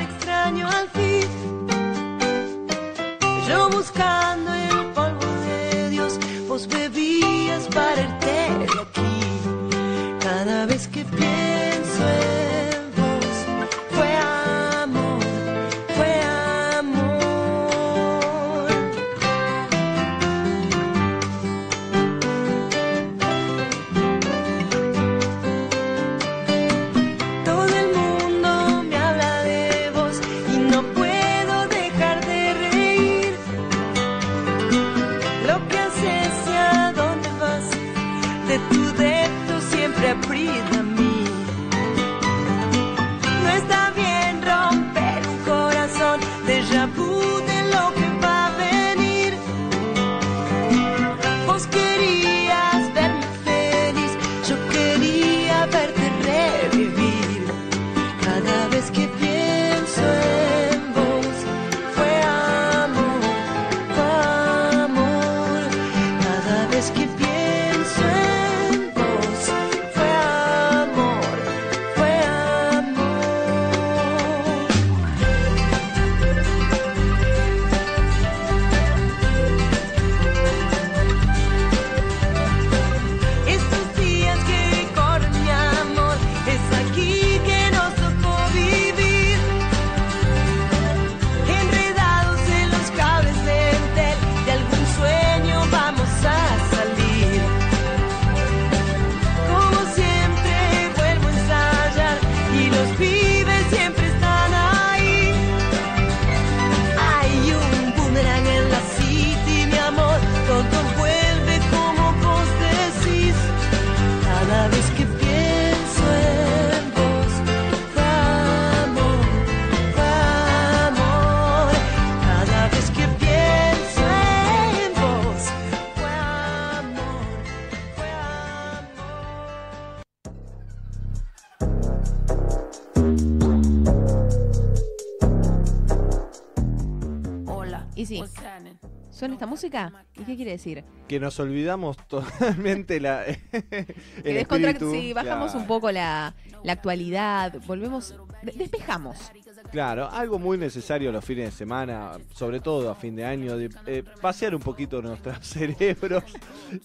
[139.56, 140.06] música?
[140.18, 140.84] ¿Y qué quiere decir?
[141.08, 143.24] Que nos olvidamos totalmente la.
[143.26, 143.86] el Que
[144.24, 144.92] descontract- espíritu.
[144.92, 145.60] sí, bajamos Claro.
[145.62, 149.32] un poco la, la actualidad, volvemos, de- despejamos.
[149.72, 153.70] Claro, algo muy necesario los fines de semana, sobre todo a fin de año, de
[153.88, 156.24] eh, pasear un poquito nuestros cerebros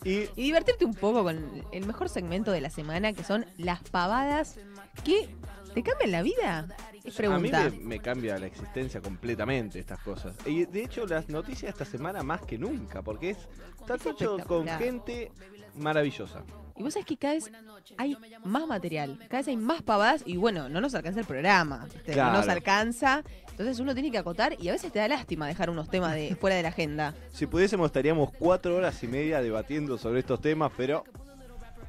[0.04, 1.36] y Y divertirte un poco con
[1.72, 4.56] el mejor segmento de la semana, que son las pavadas
[5.04, 5.28] que
[5.74, 6.68] te cambian la vida.
[7.04, 10.36] Es a mí me, me cambia la existencia completamente estas cosas.
[10.46, 13.38] Y de hecho las noticias esta semana más que nunca, porque es,
[13.80, 15.32] está Es hecho con gente
[15.76, 16.42] maravillosa.
[16.76, 17.50] Y vos sabés que cada vez
[17.98, 21.86] hay más material, cada vez hay más pavadas y bueno, no nos alcanza el programa,
[22.06, 23.22] no nos alcanza.
[23.50, 26.34] Entonces uno tiene que acotar y a veces te da lástima dejar unos temas de
[26.36, 27.14] fuera de la agenda.
[27.32, 31.04] Si pudiésemos estaríamos cuatro horas y media debatiendo sobre estos temas, pero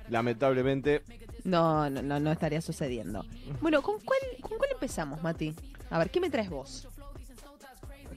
[0.10, 1.04] lamentablemente
[1.44, 3.26] No, no, no, no estaría sucediendo.
[3.62, 5.56] Bueno, ¿con cuál, ¿con cuál empezamos, Mati?
[5.90, 6.88] A ver, ¿qué me traes vos?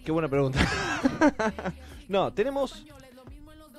[0.04, 0.60] Qué buena pregunta.
[2.08, 2.84] no, tenemos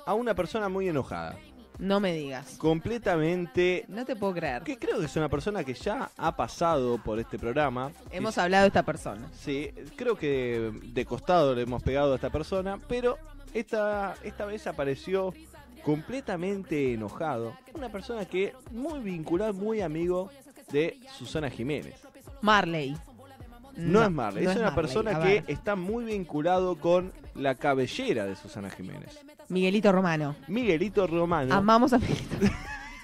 [0.04, 1.36] a una persona muy enojada.
[1.78, 2.56] No me digas.
[2.58, 3.84] Completamente.
[3.88, 4.62] No te puedo creer.
[4.62, 7.92] Que creo que es una persona que ya ha pasado por este programa.
[8.10, 9.28] Hemos hablado de esta persona.
[9.38, 13.18] Sí, creo que de costado le hemos pegado a esta persona, pero
[13.52, 15.34] esta, esta vez apareció
[15.86, 17.56] completamente enojado.
[17.72, 20.30] Una persona que muy vinculada, muy amigo
[20.72, 21.94] de Susana Jiménez.
[22.42, 22.96] Marley.
[23.76, 24.82] No, es Marley, no es una Marley.
[24.82, 29.20] persona que está muy vinculado con la cabellera de Susana Jiménez.
[29.48, 30.34] Miguelito Romano.
[30.48, 31.54] Miguelito Romano.
[31.54, 32.36] Amamos a Miguelito.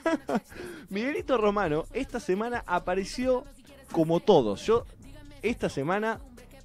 [0.91, 3.45] Miguelito Romano esta semana apareció
[3.93, 4.67] como todos.
[4.67, 4.87] Yo
[5.41, 6.19] esta semana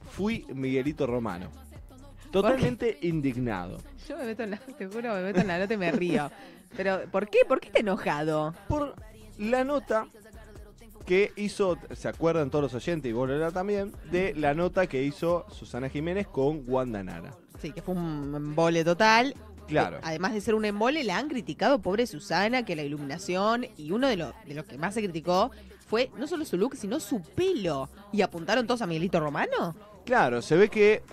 [0.10, 1.52] fui Miguelito Romano.
[2.42, 3.78] Totalmente indignado.
[4.08, 6.32] Yo me meto en la, te juro, me meto en la nota y me río.
[6.76, 7.40] Pero, ¿por qué?
[7.48, 8.54] ¿Por qué está enojado?
[8.68, 8.96] Por
[9.38, 10.08] la nota
[11.06, 13.94] que hizo, ¿se acuerdan todos los oyentes y vos también?
[14.12, 17.34] De la nota que hizo Susana Jiménez con Wanda Nara.
[17.62, 19.34] Sí, que fue un embole total.
[19.68, 19.98] Claro.
[19.98, 23.66] Eh, además de ser un embole, la han criticado, pobre Susana, que la iluminación.
[23.78, 25.52] Y uno de los de los que más se criticó
[25.88, 27.90] fue no solo su look, sino su pelo.
[28.12, 29.76] ¿Y apuntaron todos a Miguelito Romano?
[30.06, 31.04] Claro, se ve que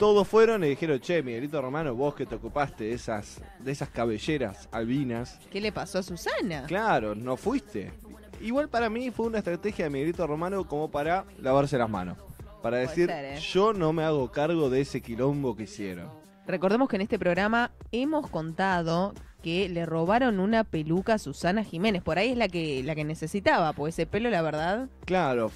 [0.00, 3.90] todos fueron y dijeron, che, Miguelito Romano, vos que te ocupaste de esas, de esas
[3.90, 5.38] cabelleras albinas.
[5.50, 6.64] ¿Qué le pasó a Susana?
[6.66, 7.92] Claro, no fuiste.
[8.40, 12.16] Igual para mí fue una estrategia de Miguelito Romano como para lavarse las manos.
[12.62, 13.40] Para Puede decir, ser, ¿eh?
[13.40, 16.08] yo no me hago cargo de ese quilombo que hicieron.
[16.46, 22.02] Recordemos que en este programa hemos contado que le robaron una peluca a Susana Jiménez.
[22.02, 24.88] Por ahí es la que, la que necesitaba, pues ese pelo, la verdad.
[25.04, 25.50] Claro,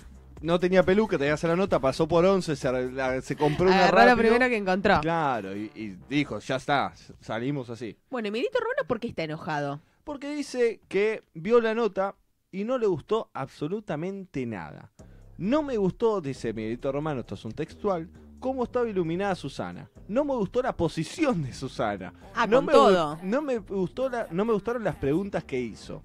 [0.45, 3.67] no tenía peluca, tenía que hacer la nota, pasó por 11, se, arregla- se compró
[3.67, 4.17] una Agarró lo rápido.
[4.35, 5.01] primero que encontró.
[5.01, 7.97] Claro, y, y dijo, ya está, salimos así.
[8.11, 9.81] Bueno, y Miguelito Romano, ¿por qué está enojado?
[10.05, 12.15] Porque dice que vio la nota
[12.53, 14.91] y no le gustó absolutamente nada.
[15.39, 19.91] No me gustó, dice Miguelito Romano, esto es un textual, cómo estaba iluminada Susana.
[20.07, 22.13] No me gustó la posición de Susana.
[22.35, 23.19] Ah, no con me, todo.
[23.23, 26.03] No me, gustó la- no me gustaron las preguntas que hizo.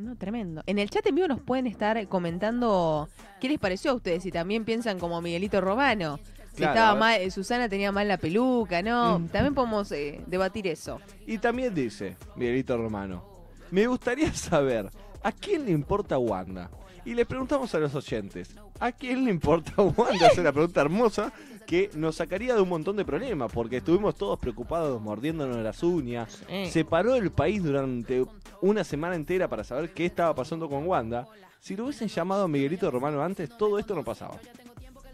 [0.00, 0.62] No, tremendo.
[0.66, 3.08] En el chat en vivo nos pueden estar comentando
[3.40, 6.18] qué les pareció a ustedes, si también piensan como Miguelito Romano.
[6.52, 9.20] Si Claro, estaba mal, eh, Susana tenía mal la peluca, ¿no?
[9.20, 9.28] Mm.
[9.28, 11.00] También podemos eh, debatir eso.
[11.26, 13.24] Y también dice Miguelito Romano,
[13.70, 14.90] me gustaría saber,
[15.22, 16.70] ¿a quién le importa Wanda?
[17.04, 20.26] Y le preguntamos a los oyentes, ¿a quién le importa Wanda?
[20.32, 21.32] Es una pregunta hermosa
[21.70, 26.42] que nos sacaría de un montón de problemas, porque estuvimos todos preocupados mordiéndonos las uñas.
[26.48, 26.68] Eh.
[26.68, 28.26] Se paró el país durante
[28.60, 31.28] una semana entera para saber qué estaba pasando con Wanda.
[31.60, 34.40] Si lo hubiesen llamado a Miguelito Romano antes, todo esto no pasaba.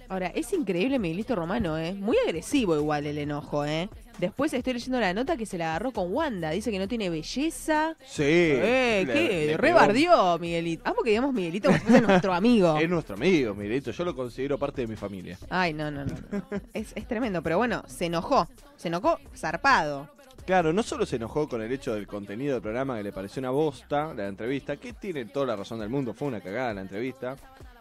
[0.08, 1.92] Ahora, es increíble Miguelito Romano, ¿eh?
[1.92, 3.90] Muy agresivo igual el enojo, ¿eh?
[4.18, 6.50] Después estoy leyendo la nota que se la agarró con Wanda.
[6.50, 7.94] Dice que no tiene belleza.
[8.06, 8.22] Sí.
[8.24, 9.46] eh, le- ¿qué?
[9.48, 10.82] le Rebardió Miguelito.
[10.88, 12.76] Amo que digamos Miguelito como fuese nuestro amigo.
[12.80, 13.90] Es nuestro amigo, Miguelito.
[13.90, 15.38] Yo lo considero parte de mi familia.
[15.50, 16.14] Ay, no, no, no.
[16.30, 16.46] no.
[16.72, 18.48] Es, es tremendo, pero bueno, se enojó.
[18.76, 20.08] Se enojó zarpado.
[20.46, 23.40] Claro, no solo se enojó con el hecho del contenido del programa que le pareció
[23.40, 26.82] una bosta, la entrevista, que tiene toda la razón del mundo, fue una cagada la
[26.82, 27.36] entrevista.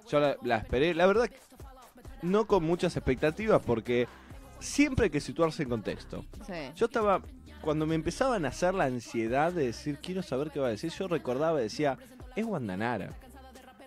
[0.10, 1.30] Yo la, la esperé, la verdad,
[2.24, 4.08] no con muchas expectativas, porque
[4.60, 6.26] siempre hay que situarse en contexto.
[6.48, 6.54] Sí.
[6.76, 7.22] Yo estaba,
[7.62, 10.92] cuando me empezaba a nacer la ansiedad de decir, quiero saber qué va a decir,
[10.92, 11.98] yo recordaba y decía,
[12.36, 13.12] es Guandanara.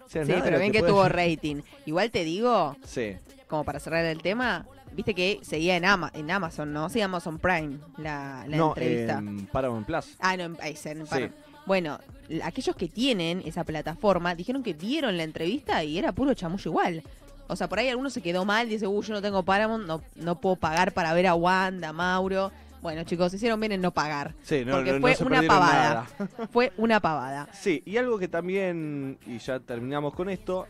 [0.05, 1.63] O sea, Sí, pero bien que tuvo rating.
[1.87, 6.31] Igual te digo, Sí, como para cerrar el tema, viste que seguía en, Ama en
[6.31, 6.89] Amazon, ¿no?
[6.89, 9.19] Sí, Amazon Prime, la, la no, entrevista.
[9.19, 10.17] en Paramount Plus.
[10.21, 10.95] Ah, no, en, en Sí.
[11.11, 11.31] Par-
[11.67, 11.99] Bueno,
[12.43, 17.03] aquellos que tienen esa plataforma dijeron que vieron la entrevista y era puro chamullo igual.
[17.49, 20.03] O sea, por ahí alguno se quedó mal, dice, uy, yo no tengo Paramount, no,
[20.17, 22.53] no puedo pagar para ver a Wanda, Mauro.
[22.83, 24.35] Bueno, chicos, hicieron bien en no pagar.
[24.43, 26.07] Sí, no, porque no- no fue se una pavada.
[26.19, 26.49] nada.
[26.53, 27.49] Fue una pavada.
[27.53, 30.67] Sí, y algo que también, y ya terminamos con esto,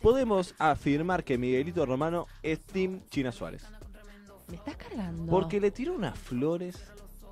[0.00, 3.62] podemos afirmar que Miguelito Romano es Team China Suárez.
[4.48, 5.30] Me estás cargando.
[5.30, 6.82] Porque le tiró unas flores.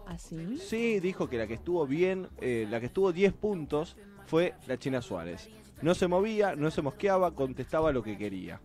[0.07, 0.59] ¿Así?
[0.59, 4.77] Sí, dijo que la que estuvo bien, eh, la que estuvo 10 puntos fue la
[4.79, 5.49] China Suárez.
[5.83, 8.61] No se movía, no se mosqueaba, contestaba lo que quería.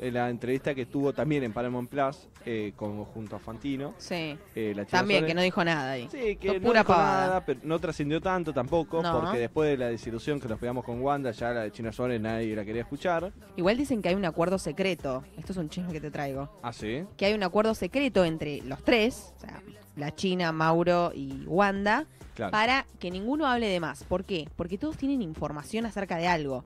[0.00, 3.92] La entrevista que tuvo también en Paramount Plus, eh, con, junto a Fantino.
[3.98, 4.36] Sí.
[4.54, 6.08] eh, la También, que no dijo nada ahí.
[6.10, 9.20] Sí, que Fue no dijo nada, pero no trascendió tanto tampoco, No.
[9.20, 12.18] porque después de la desilusión que nos pegamos con Wanda, ya la de China Suárez
[12.20, 13.30] nadie la quería escuchar.
[13.56, 15.22] Igual dicen que hay un acuerdo secreto.
[15.36, 16.48] Esto es un chisme que te traigo.
[16.62, 17.04] Ah, sí.
[17.18, 19.60] Que hay un acuerdo secreto entre los tres, o sea,
[19.96, 22.52] la China, Mauro y Wanda, Claro.
[22.52, 24.04] para que ninguno hable de más.
[24.04, 24.48] ¿Por qué?
[24.56, 26.64] Porque todos tienen información acerca de algo.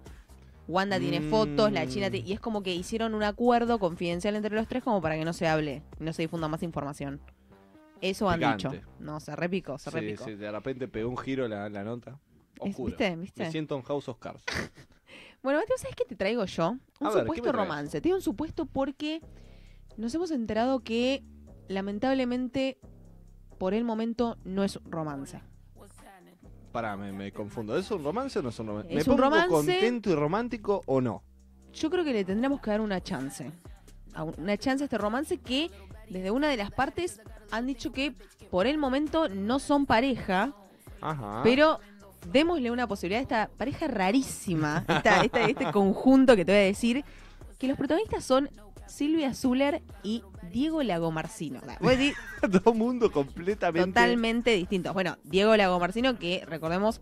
[0.66, 1.30] Wanda tiene Mm.
[1.30, 4.82] fotos, la China ti- y es como que hicieron un acuerdo confidencial entre los tres
[4.82, 7.20] como para que no se hable, no se difunda más información.
[8.00, 8.68] Eso han Picante.
[8.68, 8.88] dicho.
[8.98, 10.24] No, se repicó, se Sí, repicó.
[10.24, 12.18] sí, de repente pegó un giro la, la nota.
[12.58, 12.88] Oscuro.
[12.96, 13.16] ¿Viste?
[13.16, 13.42] ¿Viste?
[13.44, 14.44] Me siento en House of Cards.
[15.42, 16.70] Bueno, Mateo, ¿sabes qué te traigo yo?
[16.70, 17.56] Un A ver, ¿qué me supuesto traes?
[17.56, 18.00] romance.
[18.00, 19.20] Te digo un supuesto porque
[19.98, 21.22] nos hemos enterado que
[21.68, 22.78] lamentablemente
[23.58, 25.42] por el momento no es romance.
[26.74, 27.78] Pará, me, me confundo.
[27.78, 28.88] ¿Es un romance o no es un romance?
[28.92, 29.48] Es ¿Me un pongo romance.
[29.48, 31.22] contento y romántico o no?
[31.72, 33.48] Yo creo que le tendremos que dar una chance.
[34.38, 35.70] Una chance a este romance que
[36.10, 37.20] desde una de las partes
[37.52, 38.12] han dicho que
[38.50, 40.52] por el momento no son pareja,
[41.00, 41.42] Ajá.
[41.44, 41.78] pero
[42.32, 46.64] démosle una posibilidad a esta pareja rarísima, esta- esta- este conjunto que te voy a
[46.64, 47.04] decir,
[47.56, 48.50] que los protagonistas son
[48.86, 51.60] Silvia Zuller y Diego Lagomarcino.
[51.62, 52.14] O sea, voy a decir
[52.48, 53.88] Dos mundos completamente.
[53.88, 54.92] totalmente distintos.
[54.94, 57.00] Bueno, Diego Lagomarcino, que recordemos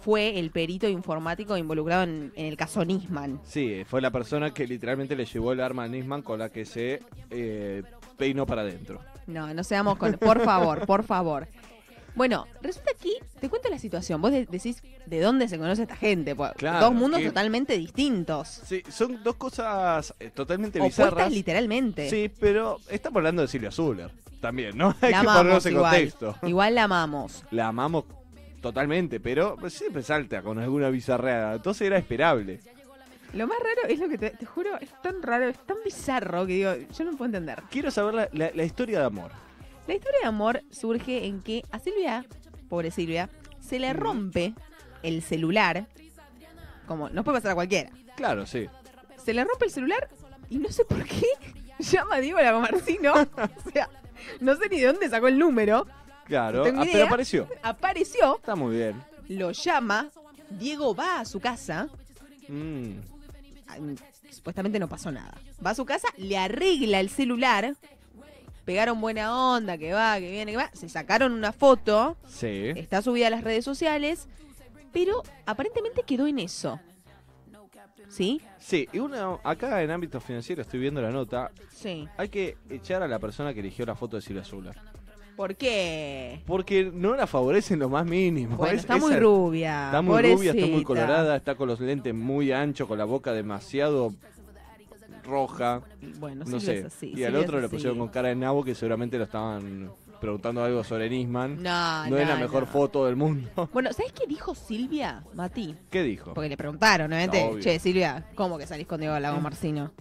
[0.00, 3.40] fue el perito informático involucrado en, en el caso Nisman.
[3.44, 6.64] Sí, fue la persona que literalmente le llevó el arma a Nisman con la que
[6.64, 7.82] se eh,
[8.16, 9.00] peinó para adentro.
[9.26, 10.14] No, no seamos con...
[10.14, 11.48] Por favor, por favor.
[12.18, 15.94] Bueno, resulta que, te cuento la situación, vos de- decís de dónde se conoce esta
[15.96, 21.06] gente, pues, Claro, dos mundos que- totalmente distintos, Sí, son dos cosas eh, totalmente opuestas
[21.12, 21.32] bizarras.
[21.32, 22.10] literalmente.
[22.10, 24.94] Sí, pero estamos hablando de Silvia Zuller también, ¿no?
[25.00, 25.90] Hay La que ponernos en igual.
[25.94, 26.36] contexto.
[26.42, 27.44] Igual la amamos.
[27.52, 28.04] La amamos
[28.60, 31.54] totalmente, pero siempre salta con alguna bizarreada.
[31.54, 32.60] Entonces era esperable.
[33.34, 36.46] Lo más raro es lo que te, te juro, es tan raro, es tan bizarro
[36.46, 37.62] que digo, yo no puedo entender.
[37.70, 39.30] Quiero saber la, la- la historia de amor.
[39.88, 42.26] La historia de amor surge en que a Silvia,
[42.68, 44.52] pobre Silvia, se le rompe
[45.02, 45.86] el celular,
[46.86, 47.90] como nos puede pasar a cualquiera.
[48.14, 48.68] Claro, sí.
[49.24, 50.10] Se le rompe el celular
[50.50, 51.26] y no sé por qué
[51.78, 53.14] llama a Diego Lagomarcino.
[53.66, 53.88] o sea,
[54.40, 55.86] no sé ni de dónde sacó el número.
[56.26, 56.64] Claro.
[56.66, 57.48] Ah, pero apareció.
[57.62, 59.02] Apareció, Está muy bien.
[59.28, 60.10] lo llama,
[60.50, 61.88] Diego va a su casa.
[62.46, 62.92] Mm.
[64.30, 65.34] Supuestamente no pasó nada.
[65.64, 67.74] Va a su casa, le arregla el celular.
[68.68, 70.70] Pegaron buena onda, que va, que viene, que va.
[70.74, 72.18] Se sacaron una foto.
[72.26, 72.64] Sí.
[72.76, 74.28] Está subida a las redes sociales.
[74.92, 76.78] Pero aparentemente quedó en eso.
[78.10, 78.42] ¿Sí?
[78.58, 81.50] Sí, y uno, acá en ámbito financiero estoy viendo la nota.
[81.72, 82.06] Sí.
[82.18, 84.76] Hay que echar a la persona que eligió la foto de Silvia Zuller.
[85.34, 86.42] ¿Por qué?
[86.46, 88.58] Porque no la favorecen lo más mínimo.
[88.58, 89.86] Bueno, Es- está muy rubia.
[89.86, 93.32] Está muy rubia, está muy colorada, está con los lentes muy anchos, con la boca
[93.32, 94.12] demasiado
[95.28, 95.82] roja.
[96.18, 96.78] Bueno, No sé.
[96.78, 99.90] es así, y al otro le pusieron con cara de nabo que seguramente lo estaban
[100.20, 101.62] preguntando algo sobre Nisman.
[101.62, 102.66] No, No es la no, mejor no.
[102.66, 103.48] foto del mundo.
[103.72, 105.76] Bueno, ¿sabes qué dijo Silvia, Mati?
[105.90, 106.34] ¿Qué dijo?
[106.34, 109.92] Porque le preguntaron, obviamente, che, Silvia, ¿cómo que salís con Diego Lago Marcino?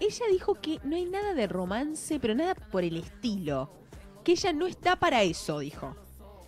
[0.00, 3.70] Ella dijo que no hay nada de romance, pero nada por el estilo.
[4.22, 5.96] Que ella no está para eso, dijo.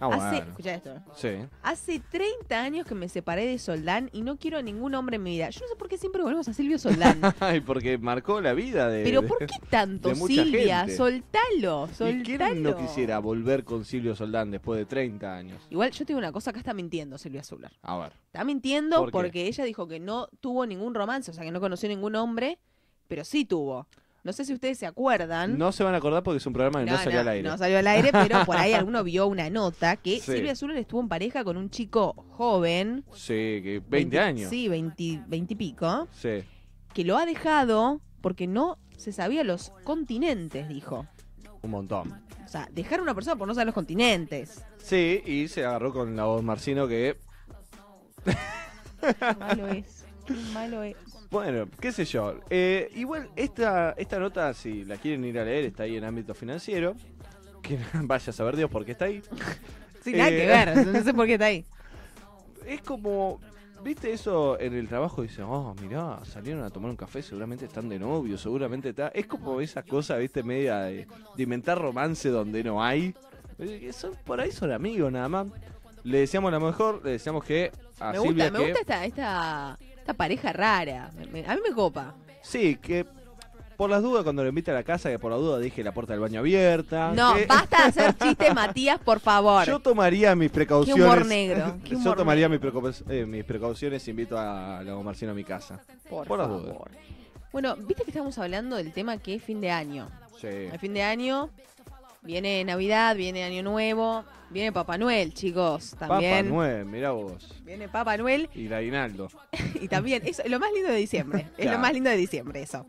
[0.01, 0.51] Ah, Hace, bueno.
[0.51, 0.95] escuchá esto.
[1.17, 1.29] Sí.
[1.63, 5.23] Hace 30 años que me separé de Soldán y no quiero a ningún hombre en
[5.23, 5.51] mi vida.
[5.51, 7.21] Yo no sé por qué siempre volvemos a Silvio Soldán.
[7.41, 9.03] Ay, porque marcó la vida de.
[9.03, 10.81] Pero ¿por qué tanto, Silvia?
[10.81, 10.97] gente.
[10.97, 12.21] Soltalo, soltalo.
[12.21, 15.63] ¿Y quién no quisiera volver con Silvio Soldán después de 30 años?
[15.71, 17.73] Igual yo te digo una cosa, acá está mintiendo Silvia Zuller.
[17.83, 18.13] A ver.
[18.27, 21.89] Está mintiendo porque ella dijo que no tuvo ningún romance, o sea, que no conoció
[21.89, 22.59] ningún hombre,
[23.09, 23.87] pero sí tuvo.
[24.25, 25.57] No sé si ustedes se acuerdan.
[25.57, 27.49] No se van a acordar porque es un programa que no, salió al aire.
[27.49, 30.33] no salió al aire, pero por ahí alguno vio una nota que Sí.
[30.33, 33.05] Silvia Zuller estuvo en pareja con un chico joven.
[33.14, 34.51] Sí, que 20 años.
[34.51, 36.09] Sí, 20, 20 y pico.
[36.12, 36.45] Sí.
[36.93, 41.07] Que lo ha dejado porque no se sabía los continentes, dijo.
[41.62, 42.12] Un montón.
[42.45, 44.64] O sea, dejar a una persona por no saber los continentes.
[44.79, 47.16] Sí, y se agarró con la voz Marcino que,
[48.25, 50.05] Qué malo es.
[50.29, 50.95] Qué malo es.
[51.31, 52.39] bueno, qué sé yo.
[52.51, 56.35] Eh, igual esta, esta nota, si la quieren ir a leer, está ahí en ámbito
[56.35, 56.95] financiero.
[57.62, 59.22] Que vaya a saber Dios por qué está ahí.
[60.05, 61.64] Sin nada Eh, que ver, no sé por qué está ahí.
[62.66, 63.41] Es como,
[63.83, 65.22] ¿viste eso en el trabajo?
[65.22, 69.09] Dicen, oh, mirá, salieron a tomar un café, seguramente están de novio, seguramente está...
[69.09, 70.43] Es como esa cosa, ¿viste?
[70.43, 73.14] Media de, de inventar romance donde no hay.
[73.59, 75.47] Eh, Son, por ahí son amigos nada más.
[76.05, 78.72] Le deseamos lo mejor, le deseamos que a Me Silvia gusta, me que...
[78.72, 79.79] gusta esta, esta,
[80.09, 81.11] esta pareja rara.
[81.31, 82.15] Me- a mí me copa.
[82.43, 83.05] Sí, que
[83.77, 85.93] por las dudas, cuando lo invite a la casa, que por la duda dije la
[85.93, 87.13] puerta del baño abierta.
[87.15, 89.67] No, que- basta de hacer chistes, Matías, por favor.
[89.67, 91.05] Yo tomaría mis Qué precauciones.
[91.05, 91.77] humor negro.
[91.85, 95.35] Qué Yo humor tomaría mis, precau- eh, mis precauciones y invito a la Marcino a
[95.35, 95.79] mi casa.
[96.09, 96.63] Por, por las favor.
[96.63, 96.89] dudas.
[97.53, 100.09] Bueno, viste que estamos hablando del tema que es fin de año.
[100.41, 100.47] Sí.
[100.47, 101.51] El fin de año
[102.23, 105.91] viene Navidad, viene Año Nuevo, viene Papá Noel, chicos.
[105.99, 107.55] Papá También Noel, mirá vos.
[107.64, 109.29] viene Papá Noel Y el aguinaldo.
[109.81, 111.47] y también eso es lo más lindo de diciembre.
[111.57, 112.87] Es lo más lindo de diciembre eso.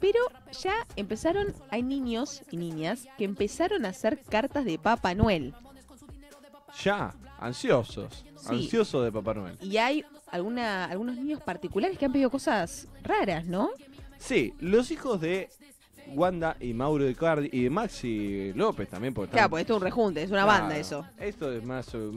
[0.00, 0.20] Pero
[0.60, 5.54] ya empezaron, hay niños y niñas que empezaron a hacer cartas de Papá Noel.
[6.84, 8.24] Ya, ansiosos.
[8.36, 8.48] Sí.
[8.48, 9.58] Ansiosos de Papá Noel.
[9.60, 13.70] Y hay alguna, algunos niños particulares que han pedido cosas raras, ¿no?
[14.18, 15.48] Sí, los hijos de
[16.14, 19.14] Wanda y Mauro Icardi y Maxi López también.
[19.14, 21.06] Porque Claro, están- pues esto es un rejunte, es una Claro, banda eso.
[21.18, 21.88] Esto es más.
[21.94, 22.10] eh,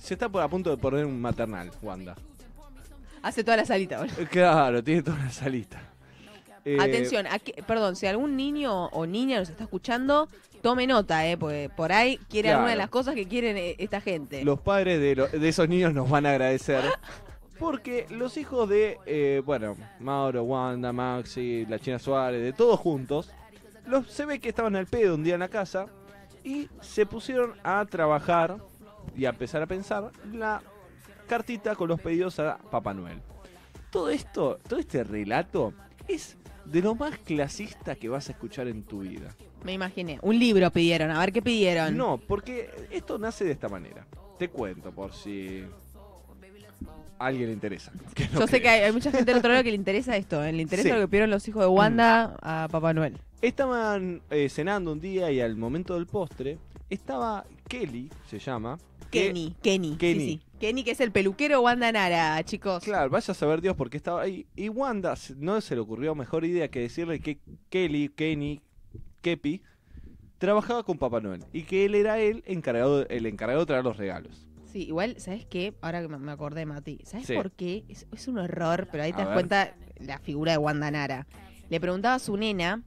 [0.00, 2.14] Se está por a punto de poner un maternal, Wanda.
[3.22, 4.14] Hace toda la salita, boludo.
[4.20, 5.80] Eh, Claro, tiene toda una salita.
[6.66, 10.28] Eh, Atención, aquí- perdón, si algún niño o niña nos está escuchando,
[10.62, 11.36] tome nota, ¿eh?
[11.36, 12.58] Porque por ahí quiere Claro.
[12.60, 14.42] alguna de las cosas que quieren esta gente.
[14.44, 16.82] Los padres de, lo- de esos niños nos van a agradecer.
[17.58, 23.30] Porque los hijos de, eh, bueno, Mauro, Wanda, Maxi, la China Suárez, de todos juntos,
[23.86, 25.86] los, se ve que estaban al pedo un día en la casa
[26.42, 28.58] y se pusieron a trabajar
[29.16, 30.62] y a empezar a pensar la
[31.28, 33.20] cartita con los pedidos a Papá Noel.
[33.90, 35.72] Todo esto, todo este relato
[36.08, 39.34] es de lo más clasista que vas a escuchar en tu vida.
[39.62, 40.18] Me imaginé.
[40.22, 41.96] Un libro pidieron, a ver qué pidieron.
[41.96, 44.06] No, porque esto nace de esta manera.
[44.38, 45.64] Te cuento por si
[47.18, 47.92] a alguien le interesa.
[48.14, 48.62] que no Yo sé creo.
[48.62, 50.52] que hay, hay mucha gente del otro lado que le interesa esto, ¿eh?
[50.52, 50.94] le interesa Sí.
[50.94, 53.18] lo que pidieron los hijos de Wanda a Papá Noel.
[53.42, 56.58] Estaban eh, cenando un día y al momento del postre
[56.90, 58.78] estaba Kelly, se llama.
[59.10, 60.20] que- Kenny, Kenny, sí, Kenny.
[60.26, 60.40] sí.
[60.60, 62.82] Kenny, que es el peluquero Wanda Nara, chicos.
[62.84, 64.46] Claro, vaya a saber Dios por qué estaba ahí.
[64.56, 67.38] Y Wanda s- no se le ocurrió mejor idea que decirle que
[67.68, 68.60] Kelly, Kenny,
[69.20, 69.60] Kepi,
[70.38, 71.44] trabajaba con Papá Noel.
[71.52, 74.46] Y que él era el encargado, el encargado de traer los regalos.
[74.74, 75.72] Sí, igual, ¿sabes qué?
[75.82, 76.98] Ahora que me- acordé, Mati.
[77.04, 77.34] ¿Sabes Sí.
[77.36, 77.84] por qué?
[77.88, 79.34] Es, es un horror, pero ahí te A das ver.
[79.36, 81.28] cuenta la figura de Wanda Nara.
[81.70, 82.82] Le preguntaba a su nena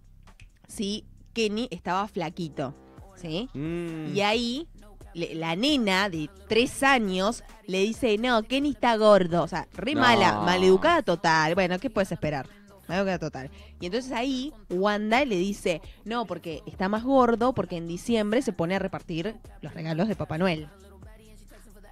[0.67, 2.75] si Kenny estaba flaquito,
[3.15, 3.47] ¿sí?
[3.53, 4.67] Mm, Y ahí
[5.13, 9.43] le- la nena de tres años le dice, no, Kenny está gordo.
[9.43, 10.01] O sea, re No.
[10.01, 11.55] mala, maleducada total.
[11.55, 12.47] Bueno, ¿qué puedes esperar?
[12.89, 13.49] Maleducada total.
[13.79, 18.51] Y entonces ahí Wanda le dice, no, porque está más gordo, porque en diciembre se
[18.51, 20.67] pone a repartir los regalos de Papá Noel.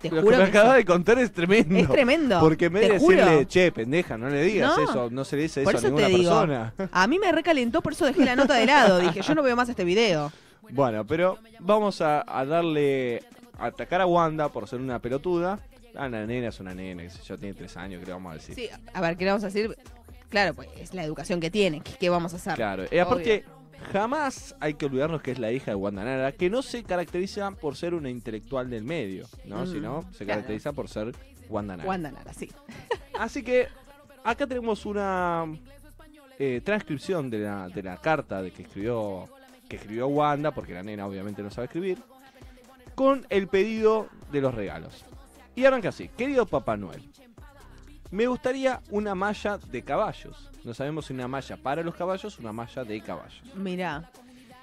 [0.09, 1.77] Te Lo que me que acabas de contar es tremendo.
[1.79, 2.39] es tremendo.
[2.39, 3.17] Porque en vez te de juro.
[3.17, 4.83] decirle, che, pendeja, no le digas No.
[4.83, 6.19] eso, no se le dice eso a ninguna digo.
[6.23, 6.73] persona.
[6.91, 8.99] A mí me recalentó, por eso dejé la nota de lado.
[9.01, 10.31] Dije, yo no veo más este video.
[10.71, 13.21] Bueno, pero vamos a, a darle,
[13.59, 15.59] a atacar a Wanda por ser una pelotuda.
[15.97, 18.35] Ah, la nena es una nena, sé yo, tiene tres años, ¿qué le vamos a
[18.35, 18.55] decir?
[18.55, 19.77] Sí, a ver, ¿qué le vamos a decir?
[20.27, 21.79] Claro, pues es la educación que tiene.
[21.81, 22.55] ¿Qué, qué vamos a hacer?
[22.55, 23.45] Claro, y aparte,
[23.91, 27.51] jamás hay que olvidarnos que es la hija de Wanda Nara, que no se caracteriza
[27.51, 29.65] por ser una intelectual del medio, ¿no?
[29.65, 30.39] Mm, Sino se claro.
[30.41, 31.15] caracteriza por ser
[31.49, 31.89] Wanda Nara.
[31.89, 32.51] Wanda Nara, sí.
[33.19, 33.67] Así que
[34.23, 35.45] acá tenemos una
[36.39, 39.29] eh, transcripción de la, de la carta de que escribió
[39.67, 41.97] que escribió Wanda, porque la nena obviamente no sabe escribir,
[42.93, 45.03] con el pedido de los regalos.
[45.55, 47.01] Y arranca así, querido Papá Noel,
[48.15, 50.49] me gustaría una malla de caballos.
[50.63, 53.41] No sabemos si una malla para los caballos o una malla de caballos.
[53.55, 54.09] Mirá,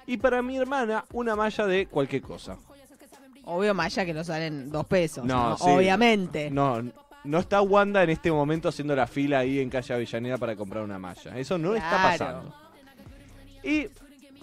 [0.07, 2.57] Y para mi hermana, una malla de cualquier cosa.
[3.45, 5.23] obvio Maya que no salen dos pesos.
[5.23, 5.63] No, No, sí.
[5.67, 6.49] obviamente.
[6.49, 6.81] No,
[7.23, 10.83] no está Wanda en este momento haciendo la fila ahí en calle Avellaneda para comprar
[10.83, 11.37] una malla.
[11.37, 12.53] Eso no está pasando.
[13.63, 13.87] Y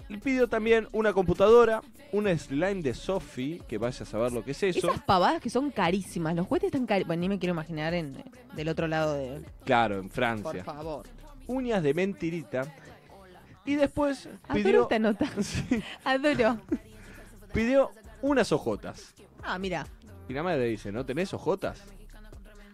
[0.09, 1.81] le pido también una computadora,
[2.13, 4.89] un slime de Sophie, que vaya a saber lo que es eso.
[4.89, 6.35] Esas pavadas que son carísimas.
[6.35, 7.07] Los juguetes están carísimos.
[7.07, 8.23] Bueno, ni me quiero imaginar en,
[8.55, 9.41] del otro lado de.
[9.65, 10.63] Claro, en Por Francia.
[10.63, 11.07] favor.
[11.47, 12.73] Uñas de mentirita.
[13.65, 15.29] Y después Adoro pidió, esta nota.
[15.41, 16.59] Sí, Adoro.
[17.53, 17.91] pidió
[18.21, 19.13] unas ojotas.
[19.43, 19.85] Ah, mira.
[20.27, 21.81] Y la madre le dice, ¿no tenés ojotas?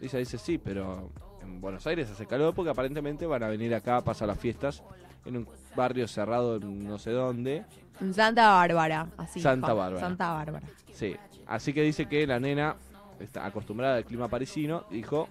[0.02, 1.10] Y ella dice, sí, pero
[1.42, 4.84] en Buenos Aires hace calor porque aparentemente van a venir acá a pasar las fiestas
[5.28, 7.66] en un barrio cerrado no sé dónde.
[8.02, 9.08] En Santa Bárbara.
[9.18, 9.40] Así.
[9.40, 10.00] Santa Bárbara.
[10.00, 10.68] Santa Bárbara.
[10.92, 11.16] Sí,
[11.46, 12.76] así que dice que la nena
[13.20, 15.28] está acostumbrada al clima parisino, dijo,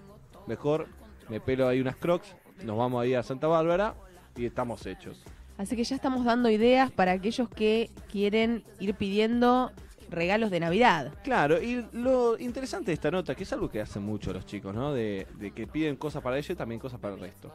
[0.47, 0.87] mejor
[1.29, 3.95] me pelo ahí unas crocs, nos vamos ahí a Santa Bárbara
[4.35, 5.23] y estamos hechos.
[5.57, 9.71] Así que ya estamos dando ideas para aquellos que quieren ir pidiendo
[10.09, 11.13] regalos de Navidad.
[11.23, 14.73] Claro, y lo interesante de esta nota, que es algo que hacen mucho los chicos,
[14.73, 14.93] ¿no?
[14.93, 17.51] De, de que piden cosas para ellos y también cosas para el resto.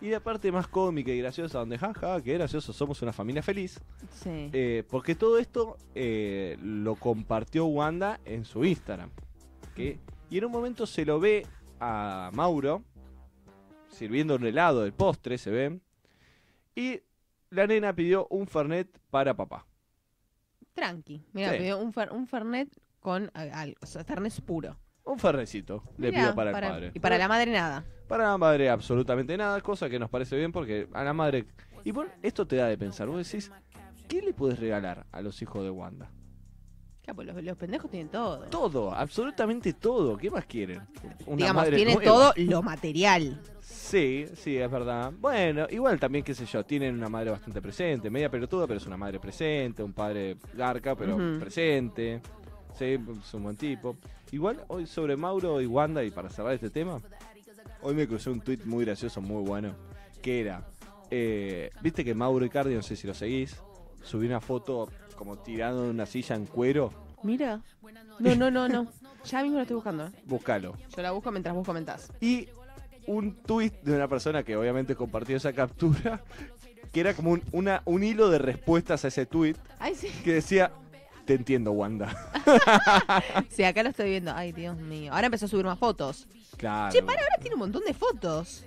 [0.00, 3.80] Y la parte más cómica y graciosa, donde jaja, que gracioso, somos una familia feliz.
[4.12, 4.48] Sí.
[4.52, 9.10] Eh, porque todo esto eh, lo compartió Wanda en su Instagram.
[9.74, 9.98] que-
[10.30, 11.46] y en un momento se lo ve
[11.80, 12.82] a Mauro
[13.88, 15.80] sirviendo un helado del postre, se ve.
[16.74, 17.00] Y
[17.50, 19.64] la nena pidió un Fernet para papá.
[20.74, 21.24] Tranqui.
[21.32, 21.58] Mira, Sí.
[21.58, 22.68] pidió un, fer- un Fernet
[23.00, 24.76] con al- o sea, Fernet puro.
[25.08, 26.90] Un Fernecito le Mirá, pidió para, el padre.
[26.94, 27.82] Y para la madre nada.
[28.06, 31.46] Para la madre absolutamente nada, cosa que nos parece bien porque a la madre...
[31.82, 33.50] Y bueno, esto te da de pensar, vos decís,
[34.06, 36.10] ¿qué le puedes regalar a los hijos de Wanda?
[37.02, 38.40] Claro, pues los, los pendejos tienen todo.
[38.50, 40.18] Todo, absolutamente todo.
[40.18, 40.82] ¿Qué más quieren?
[41.24, 42.10] Una Digamos, madre tienen nueva.
[42.10, 43.40] todo lo material.
[43.62, 45.10] Sí, sí, es verdad.
[45.18, 48.86] Bueno, igual también, qué sé yo, tienen una madre bastante presente, media pelotuda, pero es
[48.86, 52.20] una madre presente, un padre garca, pero presente.
[52.78, 53.96] Sí, es un buen tipo.
[54.30, 57.00] Igual, hoy sobre Mauro y Wanda, y para cerrar este tema,
[57.82, 59.74] hoy me crucé un tweet muy gracioso, muy bueno,
[60.20, 60.66] que era,
[61.10, 63.56] eh, viste que Mauro Icardi, no sé si lo seguís,
[64.02, 67.60] subió una foto como tirando en una silla en cuero, Mira.
[68.20, 68.86] No, no, no, no.
[69.24, 70.06] Ya mismo lo estoy buscando.
[70.06, 70.10] ¿eh?
[70.24, 70.76] búscalo.
[70.96, 72.12] Yo la busco mientras vos comentás.
[72.20, 72.48] y
[73.06, 76.20] un tweet de una persona que obviamente compartió esa captura,
[76.92, 80.08] que era como un, una, un hilo de respuestas a ese tweet Ay, sí.
[80.24, 80.72] que decía,
[81.28, 82.08] te entiendo Wanda.
[83.50, 84.32] Sí, acá lo estoy viendo.
[84.34, 85.12] Ay, Dios mío.
[85.12, 86.26] Ahora empezó a subir más fotos.
[86.56, 86.90] Claro.
[86.92, 88.64] Che, para, ahora tiene un montón de fotos.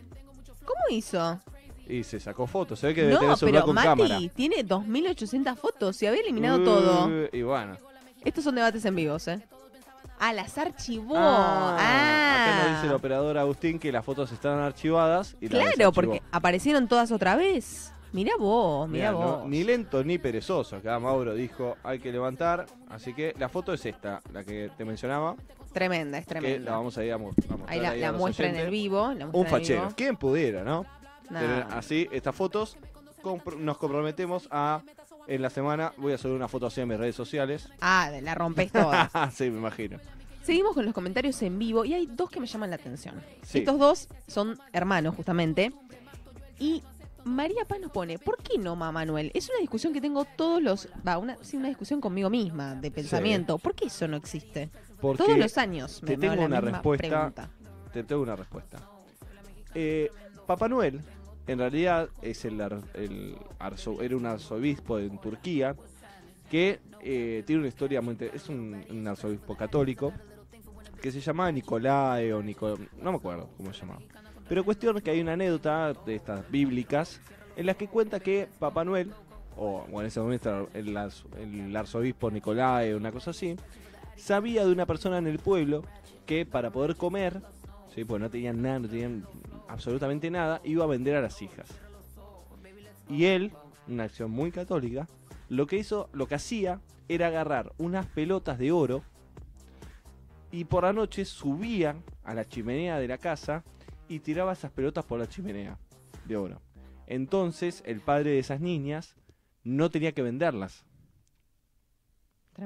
[0.63, 1.39] ¿Cómo hizo?
[1.87, 4.19] Y se sacó fotos, se ve que debe No, tener celular pero con Mati cámara.
[4.35, 7.09] tiene 2800 fotos y había eliminado Uh, todo.
[7.33, 7.75] Y bueno.
[8.23, 9.41] Estos son debates en vivos, ¿eh?
[10.19, 11.15] Ah, las archivó.
[11.17, 12.45] Ah, Ah.
[12.59, 15.35] Acá nos dice el operador Agustín que las fotos están archivadas.
[15.41, 17.91] Y Claro, porque aparecieron todas otra vez.
[18.13, 19.47] Mirá vos, mirá, Mirá, no, vos.
[19.49, 20.75] ni lento ni perezoso.
[20.77, 22.65] Acá Mauro dijo hay que levantar.
[22.89, 25.35] Así que la foto es esta, la que te mencionaba.
[25.71, 26.71] Tremenda, es Que tremenda.
[26.71, 29.13] la vamos a ir a, a mostrar Ahí la, ahí muestra en el vivo.
[29.13, 29.81] la Un fachero.
[29.83, 29.93] vivo.
[29.95, 30.85] ¿Quién pudiera, no?
[31.29, 31.39] Nah.
[31.39, 32.75] Tener así estas fotos.
[33.23, 34.81] Compro- nos comprometemos a.
[35.27, 37.69] En la semana voy a subir una foto así en mis redes sociales.
[37.79, 39.09] Ah, la rompes toda.
[39.33, 39.97] sí, me imagino.
[40.43, 43.15] Seguimos con los comentarios en vivo y hay dos que me llaman la atención.
[43.43, 43.59] Sí.
[43.59, 45.71] Estos dos son hermanos, justamente.
[46.59, 46.83] Y
[47.25, 49.31] María Paz nos pone, ¿por qué no, mamá Manuel?
[49.33, 50.87] Es una discusión que tengo todos los...
[51.07, 53.57] Va, una, sí, una discusión conmigo misma, de pensamiento.
[53.59, 54.69] ¿Por qué eso no existe?
[54.99, 57.07] Porque Todos los años me, te tengo una respuesta.
[57.07, 57.49] pregunta.
[57.93, 58.79] te tengo una respuesta.
[59.75, 60.09] Eh,
[60.47, 60.99] Papá Noel,
[61.47, 65.75] en realidad, es el, ar- el arzo- era un arzobispo en Turquía
[66.49, 70.11] que eh, tiene una historia muy Es un, un arzobispo católico
[71.01, 74.01] que se llamaba Nicolai o Nico, no me acuerdo cómo se llamaba.
[74.51, 77.21] Pero cuestión es que hay una anécdota de estas bíblicas
[77.55, 79.13] en las que cuenta que Papá Noel,
[79.55, 80.97] o, en ese momento el,
[81.39, 83.55] el arzobispo Nicolai o una cosa así,
[84.17, 85.85] sabía de una persona en el pueblo
[86.25, 87.41] que para poder comer,
[87.95, 88.03] ¿sí?
[88.03, 89.25] pues no tenían nada, no tenían
[89.69, 91.69] absolutamente nada, iba a vender a las hijas.
[93.09, 93.53] Y él,
[93.87, 95.07] una acción muy católica,
[95.47, 99.01] lo que hizo, lo que hacía era agarrar unas pelotas de oro
[100.51, 101.95] y por la noche subía
[102.25, 103.63] a la chimenea de la casa
[104.11, 105.77] y tiraba esas pelotas por la chimenea
[106.25, 106.61] de oro.
[107.07, 109.15] Entonces el padre de esas niñas
[109.63, 110.85] no tenía que venderlas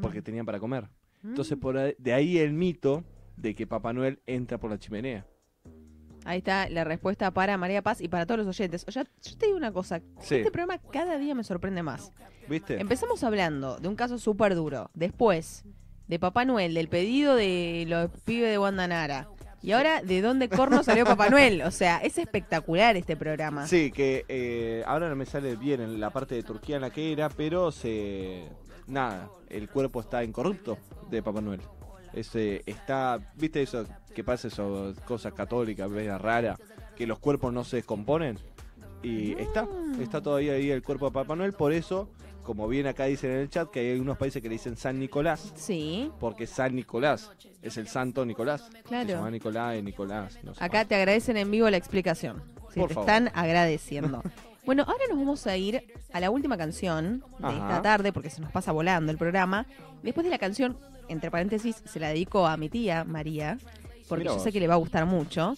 [0.01, 0.89] porque tenían para comer.
[1.23, 1.59] Entonces Mm.
[1.61, 3.03] por ahí- de ahí el mito
[3.37, 5.25] de que Papá Noel entra por la chimenea.
[6.25, 8.83] Ahí está la respuesta para María Paz y para todos los oyentes.
[8.87, 9.99] O sea, yo te digo una cosa.
[10.21, 10.35] Sí.
[10.35, 12.11] Este programa cada día me sorprende más.
[12.49, 12.79] ¿Viste?
[12.79, 14.89] Empezamos hablando de un caso súper duro.
[14.95, 15.63] Después,
[16.07, 19.27] de Papá Noel, del pedido de los pibes de Guandanara.
[19.65, 21.63] Y ahora, ¿de dónde corno salió Papá Noel?
[21.63, 23.65] O sea, es espectacular este programa.
[23.65, 26.91] Sí, que eh, ahora no me sale bien en la parte de Turquía en la
[26.91, 28.43] que era, pero se
[28.85, 30.77] nada, el cuerpo está incorrupto
[31.09, 31.61] de Papá Noel.
[32.13, 35.89] Ese está, ¿viste eso que pasa eso cosas católicas,
[36.21, 36.59] rara,
[36.95, 38.37] que los cuerpos no se descomponen?
[39.01, 39.67] Y está,
[39.99, 42.11] está todavía ahí el cuerpo de Papá Noel, por eso,
[42.45, 44.99] como bien acá dicen en el chat, que hay algunos países que le dicen San
[44.99, 47.31] Nicolás, Sí, porque San Nicolás
[47.61, 48.69] es el santo Nicolás.
[48.87, 49.07] Claro.
[49.07, 50.87] Se llama Nicolás, Nicolás, no acá más.
[50.87, 52.41] te agradecen en vivo la explicación.
[52.73, 53.09] Sí, Por te favor.
[53.09, 54.21] están agradeciendo.
[54.65, 57.55] Bueno, ahora nos vamos a ir a la última canción de Ajá.
[57.55, 59.67] esta tarde, porque se nos pasa volando el programa.
[60.01, 60.75] Después de la canción,
[61.07, 63.59] entre paréntesis, se la dedico a mi tía María,
[64.09, 65.55] porque yo sé que le va a gustar mucho.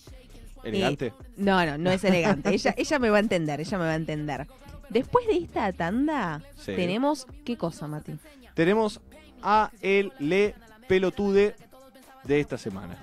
[0.62, 1.14] Elegante.
[1.38, 2.50] No, no, no es elegante.
[2.54, 4.46] ella, ella me va a entender, ella me va a entender.
[4.90, 6.74] Después de esta tanda, Sí.
[6.76, 8.18] tenemos qué cosa, Mati.
[8.54, 9.02] Tenemos
[9.42, 10.56] a el Le
[10.88, 11.56] Pelotude
[12.24, 12.98] de esta semana.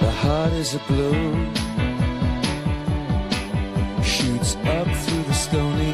[0.00, 1.54] The heart is a balloon,
[4.02, 5.93] shoots up through the stony.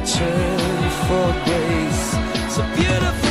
[0.00, 2.14] return for grace.
[2.58, 3.29] A beautiful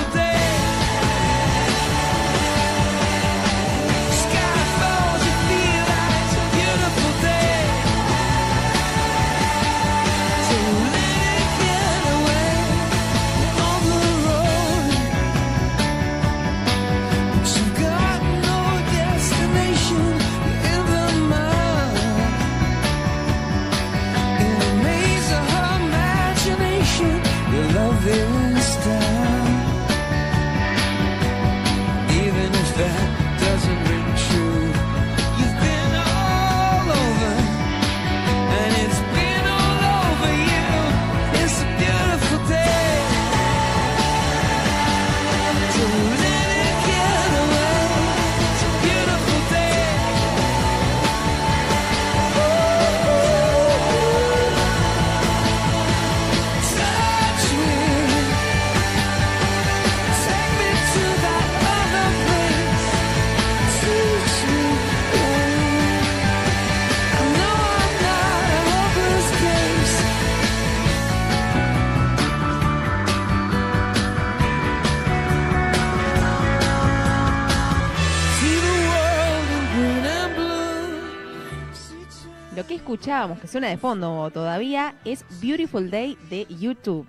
[82.93, 87.05] escuchábamos, que suena de fondo todavía, es Beautiful Day de YouTube.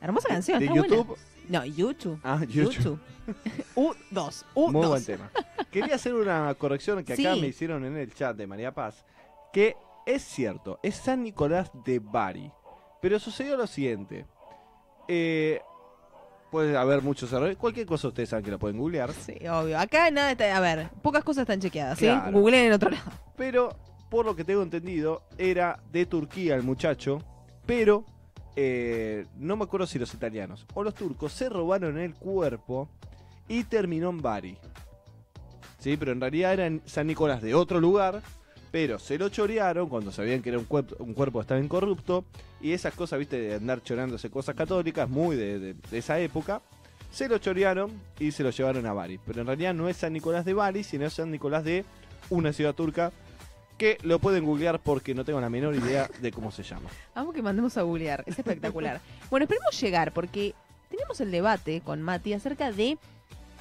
[0.00, 0.96] Hermosa canción, de está buena.
[0.96, 1.18] YouTube.
[1.48, 2.20] No, YouTube.
[2.24, 2.98] Ah, YouTube.
[3.76, 3.94] U2.
[4.54, 4.72] U2.
[4.72, 5.30] Muy buen tema.
[5.70, 7.40] Quería hacer una corrección que acá Sí.
[7.40, 9.04] me hicieron en el chat de María Paz.
[9.52, 12.50] Que es cierto, es San Nicolás de Bari.
[13.00, 14.26] Pero sucedió lo siguiente.
[15.06, 15.60] Eh,
[16.50, 17.56] puede haber muchos errores.
[17.56, 19.12] Cualquier cosa ustedes saben que lo pueden googlear.
[19.12, 19.78] Sí, obvio.
[19.78, 20.56] Acá nada está.
[20.56, 22.06] A ver, pocas cosas están chequeadas, ¿sí?
[22.06, 22.32] Claro.
[22.32, 23.12] Googleen en otro lado.
[23.36, 23.76] Pero,
[24.10, 27.22] por lo que tengo entendido, era de Turquía el muchacho.
[27.64, 28.04] Pero,
[28.56, 32.88] eh, no me acuerdo si los italianos o los turcos se robaron el cuerpo
[33.48, 34.56] y terminó en Bari.
[35.78, 38.20] Sí, pero en realidad era San Nicolás de otro lugar.
[38.72, 42.24] Pero se lo chorearon cuando sabían que era un, cuerpo un cuerpo estaba incorrupto.
[42.60, 46.60] Y esas cosas, viste, de andar choreándose cosas católicas, muy de, de- esa época.
[47.10, 47.90] Se lo chorearon
[48.20, 49.18] y se lo llevaron a Bari.
[49.26, 51.84] Pero en realidad no es San Nicolás de Bari, sino San Nicolás de
[52.28, 53.10] una ciudad turca
[53.80, 56.90] que lo pueden googlear porque no tengo la menor idea de cómo se llama.
[57.14, 58.22] Vamos que mandemos a googlear.
[58.26, 59.00] Es espectacular.
[59.30, 60.54] bueno, esperemos llegar porque
[60.90, 62.98] tenemos el debate con Mati acerca de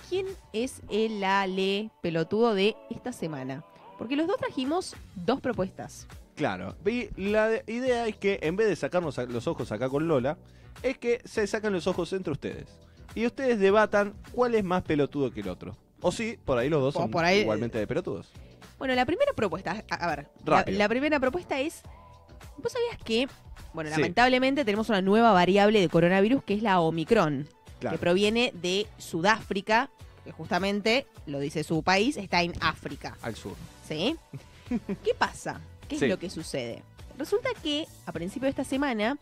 [0.09, 3.63] quién es el ale pelotudo de esta semana.
[3.97, 6.05] Porque los dos trajimos dos propuestas.
[6.35, 10.05] Claro, y la de- idea es que en vez de sacarnos los ojos acá con
[10.09, 10.37] Lola,
[10.83, 12.67] es que se sacan los ojos entre ustedes.
[13.15, 15.77] Y ustedes debatan cuál es más pelotudo que el otro.
[16.01, 18.31] O sí, por ahí los dos O son por ahí- igualmente de pelotudos.
[18.79, 21.81] Bueno, la primera propuesta, a, a ver, la, la primera propuesta es,
[22.57, 23.27] ¿vos sabías que,
[23.73, 23.97] bueno, Sí.
[23.97, 27.47] lamentablemente tenemos una nueva variable de coronavirus que es la Omicron,
[27.79, 27.95] Claro.
[27.95, 29.89] que proviene de Sudáfrica,
[30.23, 33.55] que justamente, lo dice su país, está en África, Al sur.
[33.87, 34.15] ¿sí?
[35.03, 35.59] ¿Qué pasa?
[35.87, 36.05] ¿Qué Sí.
[36.05, 36.81] es lo que sucede?
[37.17, 39.17] Resulta que a principio de esta semana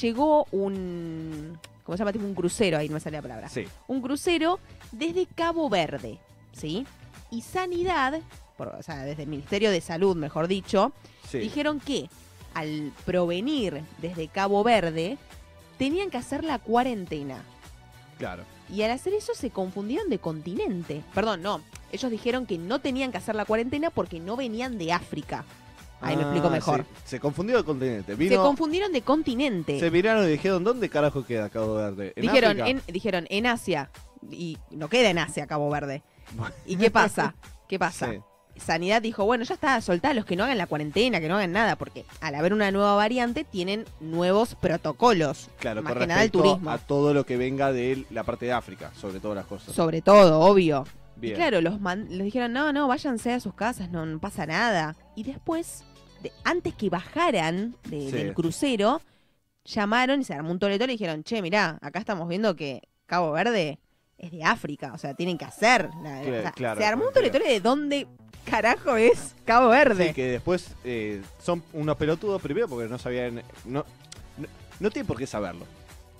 [0.00, 2.12] llegó un, ¿cómo se llama?
[2.12, 3.64] Tipo un crucero, ahí no me sale la palabra Sí.
[3.86, 4.58] un crucero
[4.92, 6.18] desde Cabo Verde,
[6.52, 6.84] ¿sí?
[7.30, 8.20] Y Sanidad,
[8.56, 10.92] por- o sea, desde el Ministerio de Salud, mejor dicho,
[11.28, 11.38] Sí.
[11.38, 12.08] dijeron que
[12.54, 15.18] al provenir desde Cabo Verde,
[15.78, 17.42] tenían que hacer la cuarentena.
[18.18, 18.44] Claro.
[18.72, 21.02] Y al hacer eso se confundieron de continente.
[21.14, 21.60] Perdón, no.
[21.92, 25.44] Ellos dijeron que no tenían que hacer la cuarentena porque no venían de África.
[26.00, 26.84] Ahí me Ah, explico mejor.
[26.84, 27.02] sí.
[27.04, 28.16] Se confundió de continente.
[28.16, 29.78] Se confundieron de continente.
[29.78, 32.12] se miraron y dijeron, ¿dónde carajo queda Cabo Verde?
[32.16, 32.68] ¿En dijeron, África?
[32.86, 33.90] en, dijeron en Asia.
[34.30, 36.02] Y no queda en Asia Cabo Verde.
[36.66, 37.34] ¿Y qué pasa?
[37.68, 38.10] ¿Qué pasa?
[38.12, 38.18] Sí.
[38.58, 41.36] Sanidad dijo, bueno, ya está, soltá a los que no hagan la cuarentena, que no
[41.36, 46.06] hagan nada, porque al haber una nueva variante tienen nuevos protocolos, Claro, más con que
[46.06, 46.70] nada el turismo.
[46.70, 49.74] a todo lo que venga de la parte de África, sobre todas las cosas.
[49.74, 50.84] sobre todo, obvio.
[51.16, 51.34] Y Bien.
[51.36, 54.96] claro, los man- les dijeron, no, no, váyanse a sus casas, no, no pasa nada.
[55.14, 55.84] Y después,
[56.22, 58.12] de- antes que bajaran de- Sí.
[58.12, 59.00] del crucero,
[59.64, 63.32] llamaron y se armó un toleto y dijeron, che, mirá, acá estamos viendo que Cabo
[63.32, 63.78] Verde
[64.18, 65.88] es de África, o sea, tienen que hacer.
[66.02, 68.06] la- Cla- o sea, claro, se armó un toletole de dónde
[68.46, 70.08] carajo es Cabo Verde.
[70.08, 73.42] Sí, que después eh, son unos pelotudos primero porque no sabían.
[73.64, 73.84] No,
[74.38, 74.46] no,
[74.80, 75.64] no tienen por qué saberlo.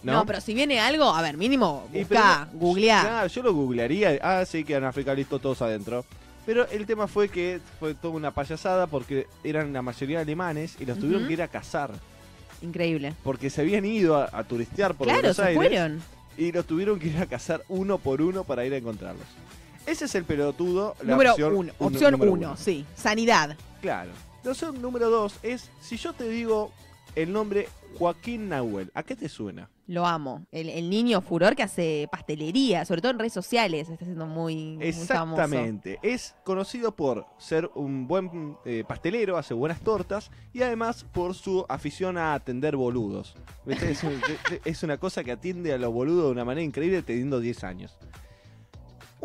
[0.03, 0.12] ¿no?
[0.12, 3.01] No, pero si viene algo, a ver, mínimo, Y buscá, pero- googleá.
[3.01, 4.18] Claro, yo lo googlearía.
[4.22, 6.05] Ah, sí, que en África listo, todos adentro.
[6.45, 10.85] Pero el tema fue que fue toda una payasada porque eran la mayoría alemanes y
[10.87, 11.91] los tuvieron que ir a cazar.
[12.62, 13.14] Increíble.
[13.24, 16.03] Porque se habían ido a, a turistear por claro, Buenos se Aires fueron.
[16.39, 19.27] y los tuvieron que ir a cazar uno por uno para ir a encontrarlos.
[19.87, 20.95] Ese es el pelotudo.
[21.03, 21.72] La número opción uno.
[21.78, 22.84] un- Opción número uno, sí.
[22.95, 23.57] Sanidad.
[23.80, 24.11] Claro.
[24.45, 26.70] La opción número dos es, si yo te digo
[27.14, 27.68] el nombre
[27.99, 29.70] Joaquín Nahuel, ¿a qué te suena?
[29.89, 30.45] Lo amo.
[30.51, 34.76] El, el niño furor que hace pastelería, sobre todo en redes sociales, está siendo muy,
[34.76, 35.41] muy famoso.
[35.43, 35.99] Exactamente.
[36.03, 41.64] Es conocido por ser un buen eh, pastelero, hace buenas tortas y además por su
[41.68, 43.37] afición a atender boludos.
[43.64, 43.93] ¿Viste?
[43.93, 44.20] Es, un-
[44.64, 47.97] es una cosa que atiende a los boludos de una manera increíble teniendo 10 años.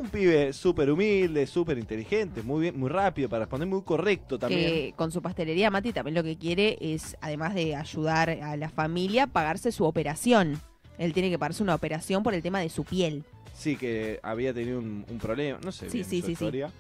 [0.02, 4.68] Un pibe súper humilde, súper inteligente, muy bien, muy rápido para responder, muy correcto también.
[4.72, 8.70] Que con su pastelería, Mati también lo que quiere es, además de ayudar a la
[8.70, 10.60] familia, pagarse su operación.
[10.98, 13.24] Él tiene que pagarse una operación por el tema de su piel.
[13.56, 16.72] Sí, que había tenido un, un problema, no sé Sí, bien sí, su sí, historia.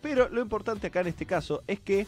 [0.00, 2.06] Pero lo importante acá en este caso es que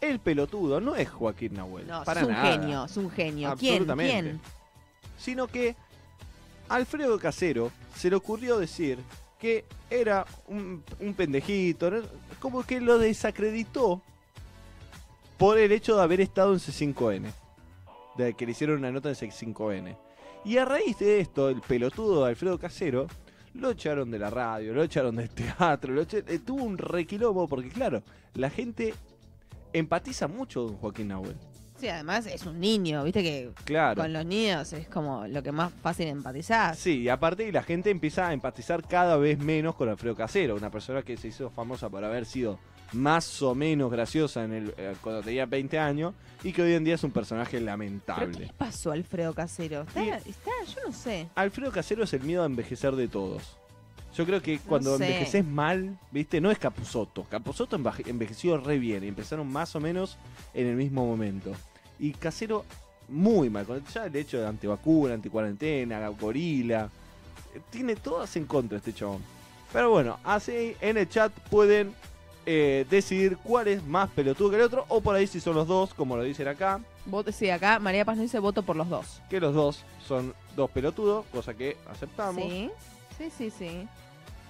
[0.00, 1.86] el pelotudo no es Joaquín Nahuel.
[1.86, 2.50] No, para es un nada.
[2.58, 3.54] genio, es un genio.
[3.56, 3.74] ¿Quién?
[3.74, 4.12] Absolutamente.
[4.22, 4.40] ¿Quién?
[5.18, 5.76] Sino que
[6.68, 8.98] Alfredo Casero se le ocurrió decir
[9.90, 10.82] era un,
[11.16, 12.02] pendejito, ¿no?
[12.40, 14.02] como que lo desacreditó
[15.38, 17.32] por el hecho de haber estado en C5N.
[18.16, 19.96] De que le hicieron una nota en C5N.
[20.44, 23.06] Y a raíz de esto, el pelotudo Alfredo Casero
[23.54, 27.46] lo echaron de la radio, lo echaron del teatro, lo echa- eh, tuvo un requilombo
[27.48, 28.02] porque claro,
[28.34, 28.94] la gente
[29.72, 31.36] empatiza mucho con Joaquín Nahuel.
[31.84, 34.00] Sí, además es un niño, viste que Claro.
[34.00, 36.74] con los niños es como lo que más fácil empatizar.
[36.74, 40.70] Sí, y aparte la gente empieza a empatizar cada vez menos con Alfredo Casero, una
[40.70, 42.58] persona que se hizo famosa por haber sido
[42.94, 46.84] más o menos graciosa en el, eh, cuando tenía 20 años y que hoy en
[46.84, 48.38] día es un personaje ¿Pero qué lamentable.
[48.46, 49.82] le pasó a Alfredo Casero?
[49.82, 50.50] ¿Está, Y- está?
[50.74, 51.26] Yo no sé.
[51.34, 53.58] Alfredo Casero es el miedo a envejecer de todos.
[54.16, 55.04] Yo creo que cuando sé.
[55.04, 57.24] envejeces mal, viste, no es Capusotto.
[57.24, 60.16] Capusotto envaje- envejeció re bien y empezaron más o menos
[60.54, 61.52] en el mismo momento.
[61.98, 62.64] Y Casero
[63.08, 66.88] muy mal, con ya el hecho de antivacuna, anticuarentena, gorila.
[67.54, 69.22] eh, Tiene todas en contra este chabón.
[69.72, 71.92] Pero bueno, así en el chat pueden
[72.46, 75.66] eh, decidir cuál es más pelotudo que el otro, o por ahí si son los
[75.66, 78.88] dos, como lo dicen acá, Voto, sí, acá María Paz nos dice voto por los
[78.88, 79.20] dos.
[79.28, 82.42] que los dos son dos pelotudos, cosa que aceptamos.
[82.42, 82.70] Sí,
[83.18, 83.88] sí, sí, sí.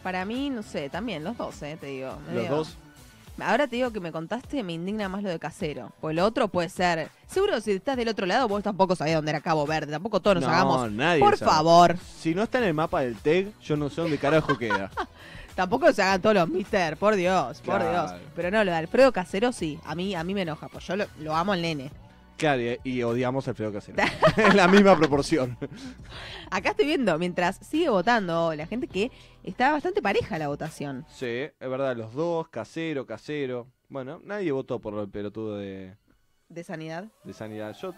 [0.05, 2.13] Para mí, no sé, también los dos, eh, te digo.
[2.33, 2.77] Los dos
[3.41, 5.91] Ahora te digo que me contaste, me indigna más lo de casero.
[6.01, 7.09] Pues el otro puede ser.
[7.26, 9.91] Seguro si estás del otro lado, vos tampoco sabías dónde era Cabo Verde.
[9.91, 10.93] Tampoco todos nos No, hagamos.
[10.93, 11.51] nadie Por sabe.
[11.51, 11.97] favor.
[12.18, 14.91] Si no está en el mapa del TEG, yo no sé dónde carajo queda.
[15.57, 17.91] Tampoco se hagan todos los mister, por Dios, por Claro.
[18.09, 18.20] Dios.
[18.37, 20.97] Pero no, lo de Alfredo Casero sí, a mí, a mí me enoja, pues yo
[20.97, 21.91] lo, lo amo al nene.
[22.37, 23.97] Claro, y, y odiamos a Alfredo Casero.
[24.37, 25.57] en la misma proporción.
[26.51, 29.11] Acá estoy viendo, mientras sigue votando la gente que
[29.45, 31.05] está bastante pareja la votación.
[31.14, 33.68] Sí, es verdad, los dos, casero, casero.
[33.89, 35.95] Bueno, nadie votó por el pelotudo de,
[36.49, 37.07] De sanidad.
[37.22, 37.76] de sanidad.
[37.80, 37.95] Yo,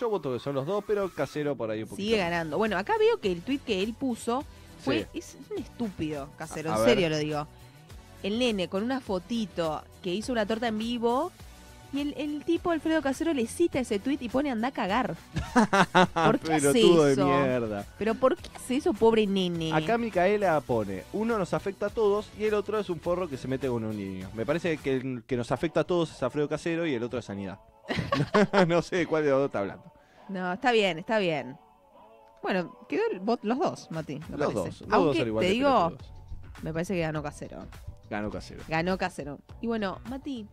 [0.00, 2.04] yo voto que son los dos, pero casero por ahí un poquito.
[2.06, 2.58] Sigue ganando.
[2.58, 4.44] Bueno, acá veo que el tweet que él puso
[4.82, 5.06] fue.
[5.12, 5.18] Sí.
[5.20, 6.90] Es un estúpido, casero, a en ver.
[6.90, 7.46] serio lo digo.
[8.22, 11.30] El nene con una fotito que hizo una torta en vivo.
[11.96, 15.16] Y el, el tipo Alfredo Casero le cita ese tweet y pone anda a cagar.
[16.12, 17.26] ¿Por qué hace pelotudo de eso?
[17.26, 17.86] mierda.
[17.98, 19.72] Pero ¿por qué hace eso, pobre nene?
[19.72, 23.38] Acá Micaela pone, uno nos afecta a todos y el otro es un forro que
[23.38, 24.28] se mete con un niño.
[24.34, 27.18] Me parece que el que nos afecta a todos es Alfredo Casero y el otro
[27.18, 27.60] es Sanidad.
[28.68, 29.90] no sé de cuál de los dos está hablando.
[30.28, 31.56] No, está bien, está bien.
[32.42, 34.20] Bueno, quedó el los dos, Mati.
[34.28, 34.54] me Los parece.
[34.54, 35.92] dos, los dos Aunque son igual te digo,
[36.62, 37.64] me parece que ganó Casero.
[38.10, 38.62] Ganó Casero.
[38.68, 39.38] Ganó Casero.
[39.62, 40.46] Y bueno, Mati,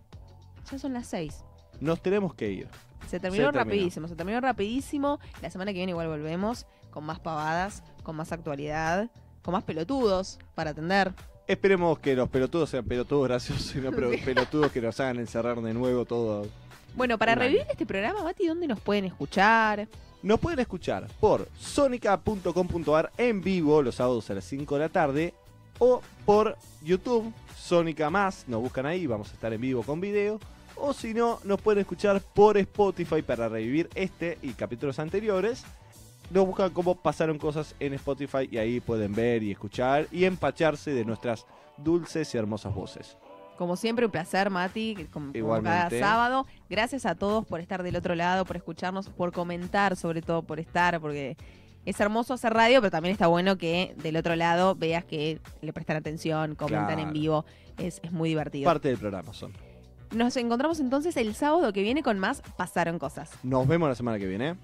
[0.71, 1.43] ya son las seis.
[1.79, 2.67] Nos tenemos que ir.
[3.09, 3.51] Se terminó Se terminó.
[3.51, 5.19] rapidísimo, se terminó rapidísimo.
[5.41, 9.09] La semana que viene igual volvemos con más pavadas, con más actualidad,
[9.41, 11.13] con más pelotudos para atender.
[11.47, 14.17] Esperemos que los pelotudos sean pelotudos graciosos y no Sí.
[14.23, 16.47] pelotudos que nos hagan encerrar de nuevo todo.
[16.95, 17.71] Bueno, para revivir año.
[17.71, 19.87] este programa, Mati, ¿dónde nos pueden escuchar?
[20.21, 25.33] Nos pueden escuchar por sonica.com.ar en vivo los sábados a las 5 de la tarde
[25.83, 30.39] o por YouTube, Sónica Más, nos buscan ahí, vamos a estar en vivo con video.
[30.77, 35.63] O si no, nos pueden escuchar por Spotify para revivir este y capítulos anteriores.
[36.31, 40.91] Nos buscan como pasaron cosas en Spotify y ahí pueden ver y escuchar y empacharse
[40.91, 41.45] de nuestras
[41.77, 43.17] dulces y hermosas voces.
[43.57, 45.31] Como siempre, un placer, Mati, como,
[45.61, 46.47] cada sábado.
[46.69, 50.59] Gracias a todos por estar del otro lado, por escucharnos, por comentar, sobre todo por
[50.59, 51.37] estar, porque
[51.85, 55.73] es hermoso hacer radio, pero también está bueno que del otro lado veas que le
[55.73, 57.45] prestan atención, comentan en vivo.
[57.77, 58.65] Es, es muy divertido.
[58.65, 59.53] Parte del programa son.
[60.11, 63.31] Nos encontramos entonces el sábado que viene con más Pasaron Cosas.
[63.41, 64.55] Nos vemos la semana que viene.